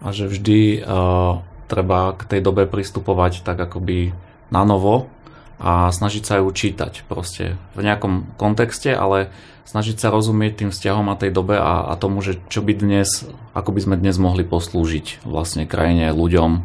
a 0.03 0.13
že 0.13 0.29
vždy 0.29 0.81
uh, 0.81 1.41
treba 1.67 2.13
k 2.15 2.21
tej 2.25 2.41
dobe 2.43 2.69
pristupovať 2.69 3.43
tak 3.43 3.60
akoby 3.60 4.13
na 4.53 4.63
novo 4.63 5.12
a 5.57 5.89
snažiť 5.89 6.23
sa 6.23 6.39
ju 6.39 6.47
čítať 6.53 7.03
proste 7.10 7.57
v 7.73 7.81
nejakom 7.81 8.38
kontexte, 8.38 8.93
ale 8.93 9.33
snažiť 9.67 9.99
sa 9.99 10.13
rozumieť 10.13 10.63
tým 10.63 10.71
vzťahom 10.71 11.12
a 11.12 11.19
tej 11.19 11.36
dobe 11.36 11.60
a, 11.60 11.91
a 11.91 11.93
tomu, 11.99 12.23
že 12.23 12.39
čo 12.47 12.63
by 12.63 12.71
dnes, 12.77 13.27
ako 13.51 13.75
by 13.75 13.79
sme 13.83 13.95
dnes 13.99 14.15
mohli 14.15 14.47
poslúžiť 14.47 15.27
vlastne 15.27 15.67
krajine, 15.67 16.15
ľuďom, 16.15 16.63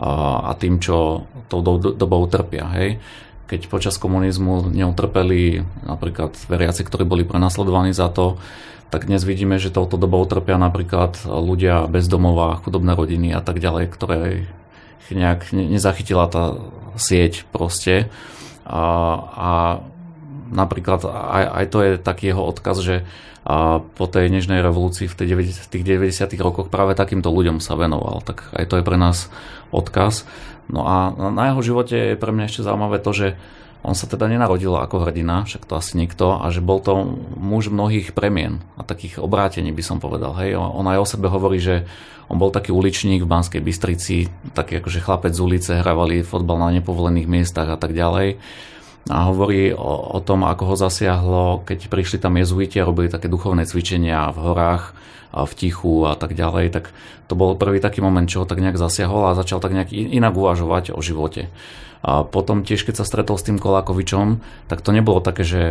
a 0.00 0.56
tým, 0.56 0.80
čo 0.80 1.28
tou 1.52 1.60
dobou 1.76 2.24
trpia. 2.24 2.64
Hej. 2.72 2.96
Keď 3.52 3.68
počas 3.68 4.00
komunizmu 4.00 4.72
neutrpeli 4.72 5.60
napríklad 5.84 6.32
veriaci, 6.48 6.86
ktorí 6.86 7.04
boli 7.04 7.28
prenasledovaní 7.28 7.92
za 7.92 8.08
to, 8.08 8.40
tak 8.90 9.06
dnes 9.06 9.22
vidíme, 9.22 9.56
že 9.62 9.70
touto 9.70 9.94
dobou 9.94 10.26
trpia 10.26 10.58
napríklad 10.58 11.22
ľudia 11.24 11.86
bezdomová, 11.86 12.58
chudobné 12.60 12.98
rodiny 12.98 13.30
a 13.30 13.40
tak 13.40 13.62
ďalej, 13.62 13.86
ktoré 13.94 14.50
nejak 15.10 15.50
nezachytila 15.50 16.30
tá 16.30 16.58
sieť 16.94 17.46
proste. 17.50 18.10
A, 18.62 18.82
a 19.34 19.50
napríklad 20.50 21.02
aj, 21.06 21.44
aj 21.50 21.64
to 21.70 21.78
je 21.82 21.92
taký 21.98 22.30
jeho 22.30 22.42
odkaz, 22.46 22.78
že 22.82 22.96
a 23.40 23.80
po 23.80 24.04
tej 24.04 24.28
nežnej 24.28 24.60
revolúcii 24.60 25.08
v, 25.08 25.16
tej 25.16 25.26
90, 25.32 25.64
v 25.64 25.68
tých 25.72 25.84
90. 25.88 26.44
rokoch 26.44 26.68
práve 26.68 26.92
takýmto 26.92 27.32
ľuďom 27.32 27.64
sa 27.64 27.72
venoval. 27.72 28.20
Tak 28.20 28.52
aj 28.52 28.64
to 28.68 28.74
je 28.78 28.84
pre 28.84 29.00
nás 29.00 29.32
odkaz. 29.72 30.28
No 30.68 30.84
a 30.84 31.10
na 31.32 31.50
jeho 31.50 31.64
živote 31.64 32.14
je 32.14 32.20
pre 32.20 32.36
mňa 32.36 32.46
ešte 32.46 32.62
zaujímavé 32.68 33.00
to, 33.00 33.10
že 33.16 33.28
on 33.80 33.96
sa 33.96 34.04
teda 34.04 34.28
nenarodil 34.28 34.76
ako 34.76 35.08
hrdina, 35.08 35.48
však 35.48 35.64
to 35.64 35.74
asi 35.76 35.96
nikto, 35.96 36.36
a 36.36 36.52
že 36.52 36.60
bol 36.60 36.84
to 36.84 36.92
muž 37.40 37.72
mnohých 37.72 38.12
premien 38.12 38.60
a 38.76 38.84
takých 38.84 39.20
obrátení 39.20 39.72
by 39.72 39.82
som 39.84 39.98
povedal. 39.98 40.36
Hej, 40.36 40.60
on 40.60 40.84
aj 40.84 40.98
o 41.00 41.06
sebe 41.08 41.32
hovorí, 41.32 41.60
že 41.60 41.88
on 42.28 42.36
bol 42.36 42.52
taký 42.52 42.70
uličník 42.70 43.24
v 43.24 43.30
Banskej 43.30 43.62
Bystrici, 43.64 44.28
taký 44.52 44.78
akože 44.78 45.00
chlapec 45.02 45.32
z 45.32 45.40
ulice, 45.40 45.72
hrávali 45.80 46.22
fotbal 46.22 46.60
na 46.60 46.70
nepovolených 46.76 47.26
miestach 47.26 47.66
a 47.66 47.80
tak 47.80 47.96
ďalej 47.96 48.38
a 49.08 49.32
hovorí 49.32 49.72
o, 49.72 50.16
o 50.16 50.20
tom, 50.20 50.44
ako 50.44 50.74
ho 50.74 50.76
zasiahlo, 50.76 51.64
keď 51.64 51.88
prišli 51.88 52.20
tam 52.20 52.36
jezuiti 52.36 52.76
a 52.76 52.88
robili 52.88 53.08
také 53.08 53.32
duchovné 53.32 53.64
cvičenia 53.64 54.28
v 54.34 54.38
horách, 54.44 54.84
a 55.30 55.46
v 55.46 55.52
tichu 55.54 56.10
a 56.10 56.18
tak 56.18 56.34
ďalej, 56.34 56.74
tak 56.74 56.84
to 57.30 57.38
bol 57.38 57.54
prvý 57.54 57.78
taký 57.78 58.02
moment, 58.02 58.26
čo 58.26 58.42
ho 58.42 58.50
tak 58.50 58.58
nejak 58.58 58.78
zasiahol 58.78 59.30
a 59.30 59.38
začal 59.38 59.62
tak 59.62 59.70
nejak 59.70 59.94
inak 59.94 60.34
uvažovať 60.34 60.90
o 60.90 60.98
živote. 60.98 61.46
A 62.00 62.24
potom 62.24 62.64
tiež, 62.64 62.82
keď 62.82 63.04
sa 63.04 63.08
stretol 63.08 63.36
s 63.36 63.46
tým 63.46 63.60
Kolákovičom, 63.60 64.40
tak 64.66 64.80
to 64.80 64.90
nebolo 64.90 65.20
také, 65.20 65.44
že 65.44 65.62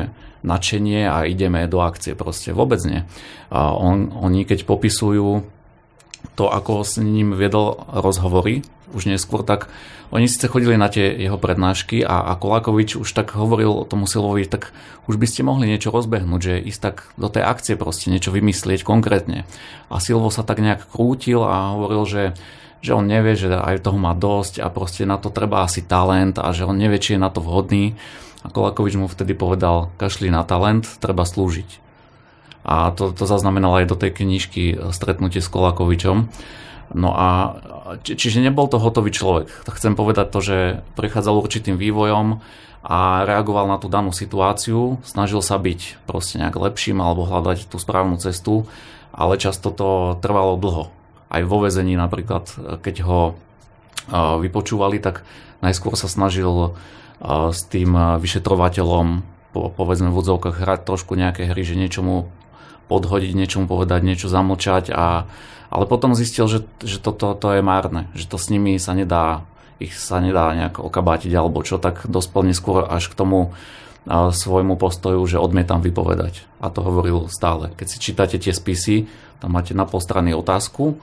nadšenie 0.46 1.10
a 1.10 1.26
ideme 1.26 1.66
do 1.68 1.84
akcie, 1.84 2.16
proste 2.16 2.56
vôbec 2.56 2.80
nie. 2.86 3.04
A 3.52 3.74
on, 3.76 4.14
oni 4.14 4.48
keď 4.48 4.64
popisujú 4.64 5.44
to, 6.36 6.48
ako 6.52 6.84
s 6.84 7.00
ním 7.00 7.36
viedol 7.36 7.84
rozhovory, 7.90 8.64
už 8.94 9.06
neskôr, 9.06 9.46
tak 9.46 9.70
oni 10.10 10.26
síce 10.26 10.50
chodili 10.50 10.74
na 10.74 10.90
tie 10.90 11.14
jeho 11.14 11.38
prednášky 11.38 12.02
a, 12.02 12.34
a 12.34 12.34
Kolákovič 12.34 12.98
už 12.98 13.10
tak 13.14 13.38
hovoril 13.38 13.86
tomu 13.86 14.10
Silvovi, 14.10 14.50
tak 14.50 14.74
už 15.06 15.22
by 15.22 15.28
ste 15.30 15.46
mohli 15.46 15.70
niečo 15.70 15.94
rozbehnúť, 15.94 16.42
že 16.42 16.54
ísť 16.58 16.82
tak 16.82 16.96
do 17.14 17.30
tej 17.30 17.46
akcie 17.46 17.78
proste 17.78 18.10
niečo 18.10 18.34
vymyslieť 18.34 18.82
konkrétne. 18.82 19.46
A 19.94 20.02
Silvo 20.02 20.34
sa 20.34 20.42
tak 20.42 20.66
nejak 20.66 20.90
krútil 20.90 21.46
a 21.46 21.78
hovoril, 21.78 22.04
že 22.10 22.24
že 22.80 22.96
on 22.96 23.12
nevie, 23.12 23.36
že 23.36 23.52
aj 23.52 23.84
toho 23.84 24.00
má 24.00 24.16
dosť 24.16 24.64
a 24.64 24.72
proste 24.72 25.04
na 25.04 25.20
to 25.20 25.28
treba 25.28 25.68
asi 25.68 25.84
talent 25.84 26.40
a 26.40 26.48
že 26.56 26.64
on 26.64 26.80
nevie, 26.80 26.96
či 26.96 27.16
je 27.16 27.20
na 27.20 27.28
to 27.28 27.44
vhodný. 27.44 28.00
A 28.40 28.48
Kolákovič 28.48 28.96
mu 28.96 29.12
vtedy 29.12 29.36
povedal, 29.36 29.92
kašli 30.00 30.32
na 30.32 30.48
talent, 30.48 30.88
treba 31.04 31.28
slúžiť. 31.28 31.89
A 32.68 32.92
to, 32.92 33.16
to 33.16 33.24
zaznamenal 33.24 33.76
aj 33.80 33.86
do 33.88 33.96
tej 33.96 34.12
knižky 34.14 34.78
Stretnutie 34.92 35.40
s 35.40 35.48
Kolákovičom. 35.48 36.28
No 36.90 37.10
a 37.14 37.56
či, 38.02 38.18
čiže 38.18 38.42
nebol 38.42 38.66
to 38.66 38.82
hotový 38.82 39.14
človek. 39.14 39.48
Chcem 39.70 39.94
povedať 39.94 40.28
to, 40.34 40.40
že 40.42 40.58
prechádzal 40.98 41.38
určitým 41.38 41.78
vývojom 41.78 42.42
a 42.80 43.28
reagoval 43.28 43.68
na 43.68 43.78
tú 43.78 43.92
danú 43.92 44.16
situáciu, 44.16 45.04
snažil 45.04 45.44
sa 45.44 45.60
byť 45.60 46.02
proste 46.08 46.40
nejak 46.40 46.56
lepším 46.56 47.04
alebo 47.04 47.28
hľadať 47.28 47.68
tú 47.68 47.78
správnu 47.78 48.18
cestu, 48.18 48.66
ale 49.12 49.38
často 49.38 49.70
to 49.70 50.18
trvalo 50.24 50.56
dlho. 50.56 50.90
Aj 51.30 51.42
vo 51.46 51.62
vezení 51.62 51.94
napríklad, 51.94 52.50
keď 52.82 52.96
ho 53.06 53.38
vypočúvali, 54.42 54.98
tak 54.98 55.28
najskôr 55.62 55.94
sa 55.94 56.10
snažil 56.10 56.74
s 57.54 57.62
tým 57.70 57.94
vyšetrovateľom 58.18 59.38
povedzme 59.54 60.10
v 60.14 60.20
odzovkách 60.22 60.62
hrať 60.62 60.80
trošku 60.86 61.18
nejaké 61.18 61.50
hry, 61.50 61.62
že 61.66 61.78
niečomu 61.78 62.30
podhodiť, 62.90 63.38
niečomu 63.38 63.70
povedať, 63.70 64.02
niečo 64.02 64.28
zamlčať 64.28 64.90
a 64.92 65.30
ale 65.70 65.86
potom 65.86 66.18
zistil, 66.18 66.50
že, 66.50 66.66
že 66.82 66.98
toto 66.98 67.38
to, 67.38 67.46
to 67.46 67.48
je 67.58 67.62
márne, 67.62 68.10
že 68.18 68.26
to 68.26 68.42
s 68.42 68.50
nimi 68.50 68.82
sa 68.82 68.98
nedá, 68.98 69.46
ich 69.78 69.94
sa 69.94 70.18
nedá 70.18 70.50
nejak 70.58 70.82
okabátiť 70.82 71.30
alebo 71.38 71.62
čo, 71.62 71.78
tak 71.78 72.10
dospel 72.10 72.50
neskôr 72.50 72.90
až 72.90 73.14
k 73.14 73.18
tomu 73.18 73.54
a, 74.10 74.34
svojmu 74.34 74.82
postoju, 74.82 75.22
že 75.30 75.38
odmietam 75.38 75.86
vypovedať. 75.86 76.50
A 76.58 76.74
to 76.74 76.82
hovoril 76.82 77.30
stále. 77.30 77.70
Keď 77.78 77.86
si 77.86 77.98
čítate 78.02 78.42
tie 78.42 78.50
spisy, 78.50 79.06
tam 79.38 79.54
máte 79.54 79.78
na 79.78 79.86
pol 79.86 80.02
strany 80.02 80.34
otázku 80.34 80.98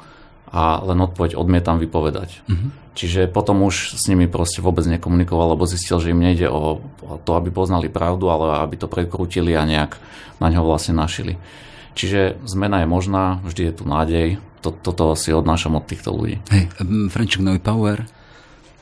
a 0.51 0.83
len 0.83 0.99
odpoveď 0.99 1.39
odmietam 1.39 1.79
vypovedať. 1.79 2.43
Mm-hmm. 2.51 2.71
Čiže 2.97 3.31
potom 3.31 3.63
už 3.63 3.95
s 3.95 4.09
nimi 4.11 4.27
proste 4.27 4.65
vôbec 4.65 4.83
nekomunikoval, 4.89 5.55
lebo 5.55 5.69
zistil, 5.69 6.01
že 6.03 6.11
im 6.11 6.19
nejde 6.19 6.49
o, 6.51 6.81
o 6.83 7.15
to, 7.23 7.31
aby 7.39 7.55
poznali 7.55 7.93
pravdu, 7.93 8.33
ale 8.33 8.65
aby 8.67 8.75
to 8.81 8.91
prekrútili 8.91 9.55
a 9.55 9.69
nejak 9.69 9.95
na 10.41 10.49
ňo 10.49 10.65
vlastne 10.65 10.97
našili. 10.97 11.39
Čiže 11.97 12.37
zmena 12.45 12.85
je 12.85 12.89
možná, 12.93 13.41
vždy 13.41 13.63
je 13.67 13.73
tu 13.73 13.85
nádej. 13.89 14.29
Toto 14.61 15.17
si 15.17 15.33
odnášam 15.33 15.81
od 15.81 15.89
týchto 15.89 16.13
ľudí. 16.13 16.45
Hej, 16.53 16.69
Franček 17.09 17.41
Power. 17.65 18.05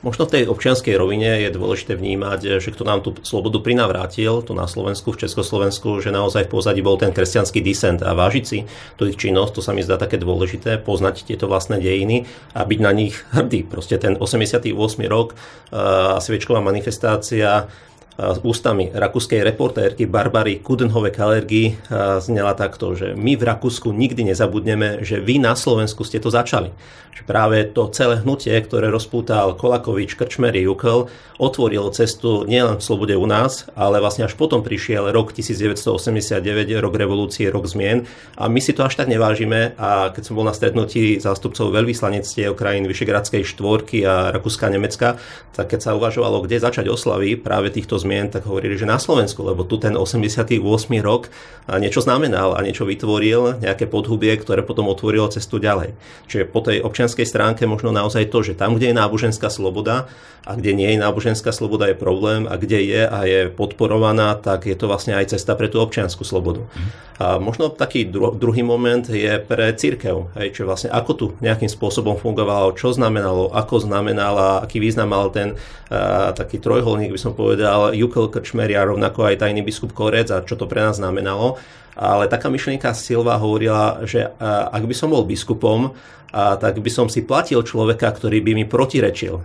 Možno 0.04 0.28
v 0.28 0.36
tej 0.36 0.44
občianskej 0.52 1.00
rovine 1.00 1.40
je 1.40 1.48
dôležité 1.48 1.96
vnímať, 1.96 2.60
že 2.60 2.68
kto 2.76 2.84
nám 2.84 3.00
tú 3.00 3.16
slobodu 3.24 3.64
prinavrátil, 3.64 4.44
tu 4.44 4.52
na 4.52 4.68
Slovensku, 4.68 5.16
v 5.16 5.24
Československu, 5.24 6.04
že 6.04 6.12
naozaj 6.12 6.44
v 6.44 6.52
pozadí 6.52 6.84
bol 6.84 7.00
ten 7.00 7.08
kresťanský 7.08 7.64
disent 7.64 8.04
a 8.04 8.12
vážiť 8.12 8.44
si 8.44 8.68
tú 9.00 9.08
ich 9.08 9.16
činnosť, 9.16 9.56
to 9.56 9.60
sa 9.64 9.72
mi 9.72 9.80
zdá 9.80 9.96
také 9.96 10.20
dôležité, 10.20 10.76
poznať 10.76 11.24
tieto 11.24 11.48
vlastné 11.48 11.80
dejiny 11.80 12.28
a 12.52 12.68
byť 12.68 12.80
na 12.84 12.92
nich 12.92 13.16
hrdý. 13.32 13.64
Proste 13.64 13.96
ten 13.96 14.20
88. 14.20 14.76
rok 15.08 15.32
a 15.72 16.20
sviečková 16.20 16.60
manifestácia 16.60 17.72
ústami 18.18 18.94
rakúskej 18.94 19.42
reportérky 19.42 20.06
Barbary 20.06 20.62
Kudenhove 20.62 21.10
Kalergy 21.10 21.74
znela 22.22 22.54
takto, 22.54 22.94
že 22.94 23.18
my 23.18 23.34
v 23.34 23.42
Rakúsku 23.42 23.90
nikdy 23.90 24.30
nezabudneme, 24.30 25.02
že 25.02 25.18
vy 25.18 25.42
na 25.42 25.58
Slovensku 25.58 26.06
ste 26.06 26.22
to 26.22 26.30
začali. 26.30 26.70
Že 27.14 27.30
práve 27.30 27.62
to 27.70 27.94
celé 27.94 28.18
hnutie, 28.26 28.54
ktoré 28.58 28.90
rozpútal 28.90 29.54
Kolakovič, 29.54 30.18
Krčmery, 30.18 30.66
Jukel, 30.66 31.06
otvorilo 31.38 31.90
cestu 31.94 32.42
nielen 32.42 32.78
v 32.78 32.86
slobode 32.86 33.14
u 33.14 33.26
nás, 33.26 33.70
ale 33.78 34.02
vlastne 34.02 34.26
až 34.26 34.34
potom 34.34 34.66
prišiel 34.66 35.14
rok 35.14 35.30
1989, 35.30 36.42
rok 36.82 36.94
revolúcie, 36.94 37.46
rok 37.50 37.70
zmien 37.70 38.06
a 38.34 38.50
my 38.50 38.58
si 38.58 38.74
to 38.74 38.82
až 38.82 38.98
tak 38.98 39.06
nevážime 39.06 39.78
a 39.78 40.10
keď 40.10 40.22
som 40.26 40.34
bol 40.34 40.46
na 40.46 40.54
stretnutí 40.54 41.22
zástupcov 41.22 41.70
veľvyslanectiev 41.70 42.54
krajín 42.58 42.90
Vyšegradskej 42.90 43.46
štvorky 43.46 44.02
a 44.02 44.34
Rakúska 44.34 44.66
a 44.66 44.74
Nemecka, 44.74 45.08
tak 45.54 45.70
keď 45.70 45.80
sa 45.86 45.94
uvažovalo, 45.94 46.42
kde 46.42 46.62
začať 46.62 46.90
oslavy 46.90 47.38
práve 47.38 47.70
týchto 47.70 47.94
zmien, 48.04 48.28
tak 48.28 48.44
hovorili, 48.44 48.76
že 48.76 48.84
na 48.84 49.00
Slovensku, 49.00 49.40
lebo 49.40 49.64
tu 49.64 49.80
ten 49.80 49.96
88. 49.96 50.60
rok 51.00 51.32
niečo 51.80 52.04
znamenal 52.04 52.52
a 52.52 52.60
niečo 52.60 52.84
vytvoril, 52.84 53.64
nejaké 53.64 53.88
podhubie, 53.88 54.36
ktoré 54.36 54.60
potom 54.60 54.92
otvorilo 54.92 55.32
cestu 55.32 55.56
ďalej. 55.56 55.96
Čiže 56.28 56.44
po 56.52 56.60
tej 56.60 56.84
občianskej 56.84 57.24
stránke 57.24 57.64
možno 57.64 57.88
naozaj 57.88 58.28
to, 58.28 58.44
že 58.44 58.52
tam, 58.52 58.76
kde 58.76 58.92
je 58.92 59.00
náboženská 59.00 59.48
sloboda 59.48 60.04
a 60.44 60.52
kde 60.52 60.76
nie 60.76 60.92
je 60.92 61.00
náboženská 61.00 61.56
sloboda 61.56 61.88
je 61.88 61.96
problém 61.96 62.44
a 62.44 62.60
kde 62.60 62.84
je 62.84 63.02
a 63.08 63.18
je 63.24 63.40
podporovaná, 63.48 64.36
tak 64.36 64.68
je 64.68 64.76
to 64.76 64.84
vlastne 64.84 65.16
aj 65.16 65.32
cesta 65.32 65.56
pre 65.56 65.72
tú 65.72 65.80
občianskú 65.80 66.20
slobodu. 66.20 66.68
A 67.16 67.40
možno 67.40 67.72
taký 67.72 68.04
dru- 68.04 68.34
druhý 68.36 68.66
moment 68.66 69.06
je 69.06 69.40
pre 69.40 69.72
církev, 69.72 70.34
hej, 70.36 70.52
čo 70.52 70.68
vlastne 70.68 70.92
ako 70.92 71.12
tu 71.14 71.26
nejakým 71.40 71.70
spôsobom 71.70 72.18
fungovalo, 72.20 72.76
čo 72.76 72.92
znamenalo, 72.92 73.54
ako 73.54 73.86
znamenala, 73.86 74.60
aký 74.60 74.82
význam 74.82 75.14
mal 75.14 75.30
ten 75.30 75.54
a, 75.88 76.34
taký 76.34 76.58
trojholník, 76.58 77.14
by 77.14 77.20
som 77.22 77.32
povedal, 77.32 77.93
Jukel 77.94 78.28
Krčmeria, 78.28 78.82
rovnako 78.82 79.30
aj 79.30 79.46
tajný 79.46 79.62
biskup 79.62 79.94
Korec 79.94 80.28
a 80.34 80.42
čo 80.42 80.58
to 80.58 80.66
pre 80.66 80.82
nás 80.82 80.98
znamenalo. 80.98 81.56
Ale 81.94 82.26
taká 82.26 82.50
myšlienka 82.50 82.90
Silva 82.90 83.38
hovorila, 83.38 84.02
že 84.02 84.26
ak 84.42 84.82
by 84.82 84.94
som 84.98 85.14
bol 85.14 85.22
biskupom, 85.22 85.94
tak 86.34 86.82
by 86.82 86.90
som 86.90 87.06
si 87.06 87.22
platil 87.22 87.62
človeka, 87.62 88.10
ktorý 88.10 88.42
by 88.42 88.52
mi 88.58 88.64
protirečil. 88.66 89.38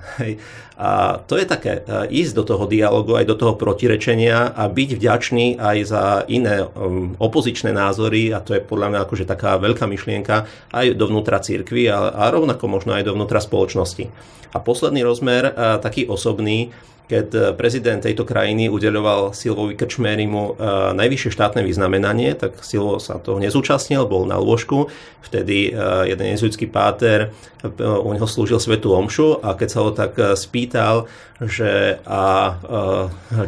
A 0.80 1.20
to 1.20 1.36
je 1.36 1.44
také, 1.44 1.84
ísť 2.08 2.40
do 2.40 2.44
toho 2.48 2.64
dialogu, 2.64 3.20
aj 3.20 3.28
do 3.28 3.36
toho 3.36 3.60
protirečenia 3.60 4.56
a 4.56 4.72
byť 4.72 4.90
vďačný 4.96 5.60
aj 5.60 5.78
za 5.84 6.04
iné 6.32 6.64
um, 6.64 7.20
opozičné 7.20 7.76
názory, 7.76 8.32
a 8.32 8.40
to 8.40 8.56
je 8.56 8.64
podľa 8.64 8.96
mňa 8.96 9.00
akože 9.04 9.28
taká 9.28 9.60
veľká 9.60 9.84
myšlienka 9.92 10.48
aj 10.72 10.96
dovnútra 10.96 11.44
církvy 11.44 11.92
a, 11.92 12.16
a 12.16 12.32
rovnako 12.32 12.72
možno 12.72 12.96
aj 12.96 13.04
dovnútra 13.04 13.44
spoločnosti. 13.44 14.08
A 14.56 14.58
posledný 14.64 15.04
rozmer, 15.04 15.52
taký 15.84 16.08
osobný, 16.08 16.72
keď 17.10 17.58
prezident 17.58 18.06
tejto 18.06 18.22
krajiny 18.22 18.70
udeľoval 18.70 19.34
Silvovi 19.34 19.74
Krčmérimu 19.74 20.62
najvyššie 20.94 21.34
štátne 21.34 21.66
vyznamenanie, 21.66 22.38
tak 22.38 22.62
Silvo 22.62 23.02
sa 23.02 23.18
toho 23.18 23.42
nezúčastnil, 23.42 24.06
bol 24.06 24.30
na 24.30 24.38
lôžku. 24.38 24.94
Vtedy 25.26 25.74
jeden 26.06 26.28
jezuitský 26.38 26.70
páter 26.70 27.34
u 27.82 28.14
neho 28.14 28.30
slúžil 28.30 28.62
svetu 28.62 28.94
omšu 28.94 29.42
a 29.42 29.58
keď 29.58 29.70
sa 29.74 29.80
ho 29.82 29.90
tak 29.90 30.22
spýtal, 30.38 30.69
že 31.40 32.00
a, 32.04 32.56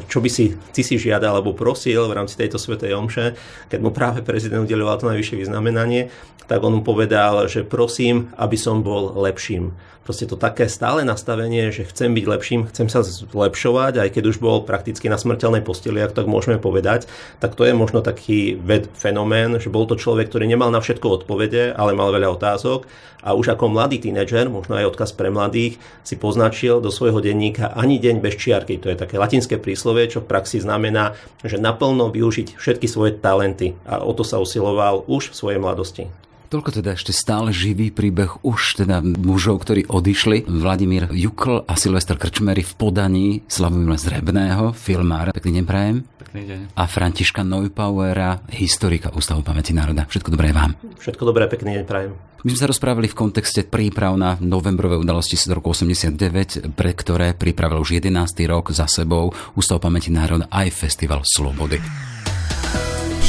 čo 0.07 0.19
by 0.23 0.29
si 0.31 0.55
ty 0.71 0.81
si 0.81 0.95
žiadal 0.95 1.37
alebo 1.37 1.55
prosil 1.55 2.07
v 2.07 2.15
rámci 2.15 2.39
tejto 2.39 2.55
svetej 2.55 2.95
omše, 2.95 3.35
keď 3.67 3.79
mu 3.83 3.91
práve 3.91 4.23
prezident 4.23 4.63
udeľoval 4.63 4.97
to 4.99 5.09
najvyššie 5.11 5.37
vyznamenanie, 5.43 6.07
tak 6.47 6.63
on 6.63 6.79
mu 6.79 6.81
povedal, 6.83 7.47
že 7.47 7.63
prosím, 7.67 8.31
aby 8.35 8.57
som 8.59 8.83
bol 8.83 9.15
lepším. 9.19 9.71
Proste 10.01 10.25
to 10.25 10.33
také 10.33 10.65
stále 10.65 11.05
nastavenie, 11.05 11.69
že 11.69 11.85
chcem 11.85 12.11
byť 12.17 12.25
lepším, 12.25 12.61
chcem 12.73 12.89
sa 12.89 13.05
zlepšovať, 13.05 14.01
aj 14.01 14.09
keď 14.09 14.23
už 14.33 14.41
bol 14.41 14.65
prakticky 14.65 15.05
na 15.07 15.21
smrteľnej 15.21 15.61
posteli, 15.61 16.01
ak 16.01 16.17
tak 16.17 16.25
môžeme 16.25 16.57
povedať, 16.57 17.05
tak 17.37 17.53
to 17.53 17.69
je 17.69 17.73
možno 17.77 18.01
taký 18.01 18.57
ved 18.57 18.89
fenomén, 18.97 19.61
že 19.61 19.69
bol 19.69 19.85
to 19.85 19.93
človek, 19.93 20.27
ktorý 20.27 20.49
nemal 20.49 20.73
na 20.73 20.81
všetko 20.81 21.21
odpovede, 21.21 21.77
ale 21.77 21.93
mal 21.93 22.09
veľa 22.09 22.33
otázok 22.33 22.89
a 23.21 23.37
už 23.37 23.53
ako 23.53 23.69
mladý 23.69 24.01
tínedžer, 24.01 24.49
možno 24.49 24.73
aj 24.73 24.97
odkaz 24.97 25.13
pre 25.13 25.29
mladých, 25.29 25.77
si 26.01 26.17
poznačil 26.17 26.81
do 26.81 26.89
svojho 26.89 27.10
denníka 27.19 27.73
ani 27.75 27.99
deň 27.99 28.23
bez 28.23 28.39
čiarky. 28.39 28.79
To 28.79 28.87
je 28.87 28.95
také 28.95 29.19
latinské 29.19 29.59
príslovie, 29.59 30.07
čo 30.07 30.23
v 30.23 30.29
praxi 30.31 30.63
znamená, 30.63 31.17
že 31.43 31.59
naplno 31.59 32.13
využiť 32.13 32.55
všetky 32.55 32.87
svoje 32.87 33.19
talenty 33.19 33.75
a 33.83 33.99
o 33.99 34.15
to 34.15 34.23
sa 34.23 34.39
usiloval 34.39 35.03
už 35.11 35.33
v 35.33 35.37
svojej 35.37 35.59
mladosti. 35.59 36.07
Toľko 36.51 36.83
teda 36.83 36.99
ešte 36.99 37.15
stále 37.15 37.55
živý 37.55 37.95
príbeh 37.95 38.43
už 38.43 38.83
teda 38.83 38.99
mužov, 38.99 39.63
ktorí 39.63 39.87
odišli. 39.87 40.51
Vladimír 40.51 41.07
Jukl 41.15 41.63
a 41.63 41.79
Silvester 41.79 42.19
Krčmery 42.19 42.59
v 42.67 42.73
podaní 42.75 43.27
Slavomíra 43.47 43.95
Zrebného, 43.95 44.75
filmára. 44.75 45.31
Pekný 45.31 45.63
deň 45.63 45.63
prajem. 45.63 46.03
Pekný 46.03 46.43
deň. 46.51 46.59
A 46.75 46.83
Františka 46.91 47.47
Neupauera, 47.47 48.43
historika 48.51 49.15
Ústavu 49.15 49.47
pamäti 49.47 49.71
národa. 49.71 50.03
Všetko 50.11 50.27
dobré 50.27 50.51
vám. 50.51 50.75
Všetko 50.99 51.23
dobré, 51.23 51.47
pekný 51.47 51.79
deň 51.79 51.85
prajem. 51.87 52.11
My 52.43 52.51
sme 52.51 52.59
sa 52.59 52.67
rozprávali 52.67 53.07
v 53.07 53.15
kontexte 53.15 53.63
príprav 53.63 54.19
na 54.19 54.35
novembrové 54.43 54.99
udalosti 54.99 55.39
z 55.39 55.55
roku 55.55 55.71
89, 55.71 56.75
pre 56.75 56.91
ktoré 56.91 57.31
pripravil 57.31 57.79
už 57.79 58.03
11. 58.03 58.11
rok 58.51 58.75
za 58.75 58.91
sebou 58.91 59.31
Ústav 59.55 59.79
pamäti 59.79 60.11
národa 60.11 60.51
aj 60.51 60.67
Festival 60.75 61.23
Slobody. 61.23 61.79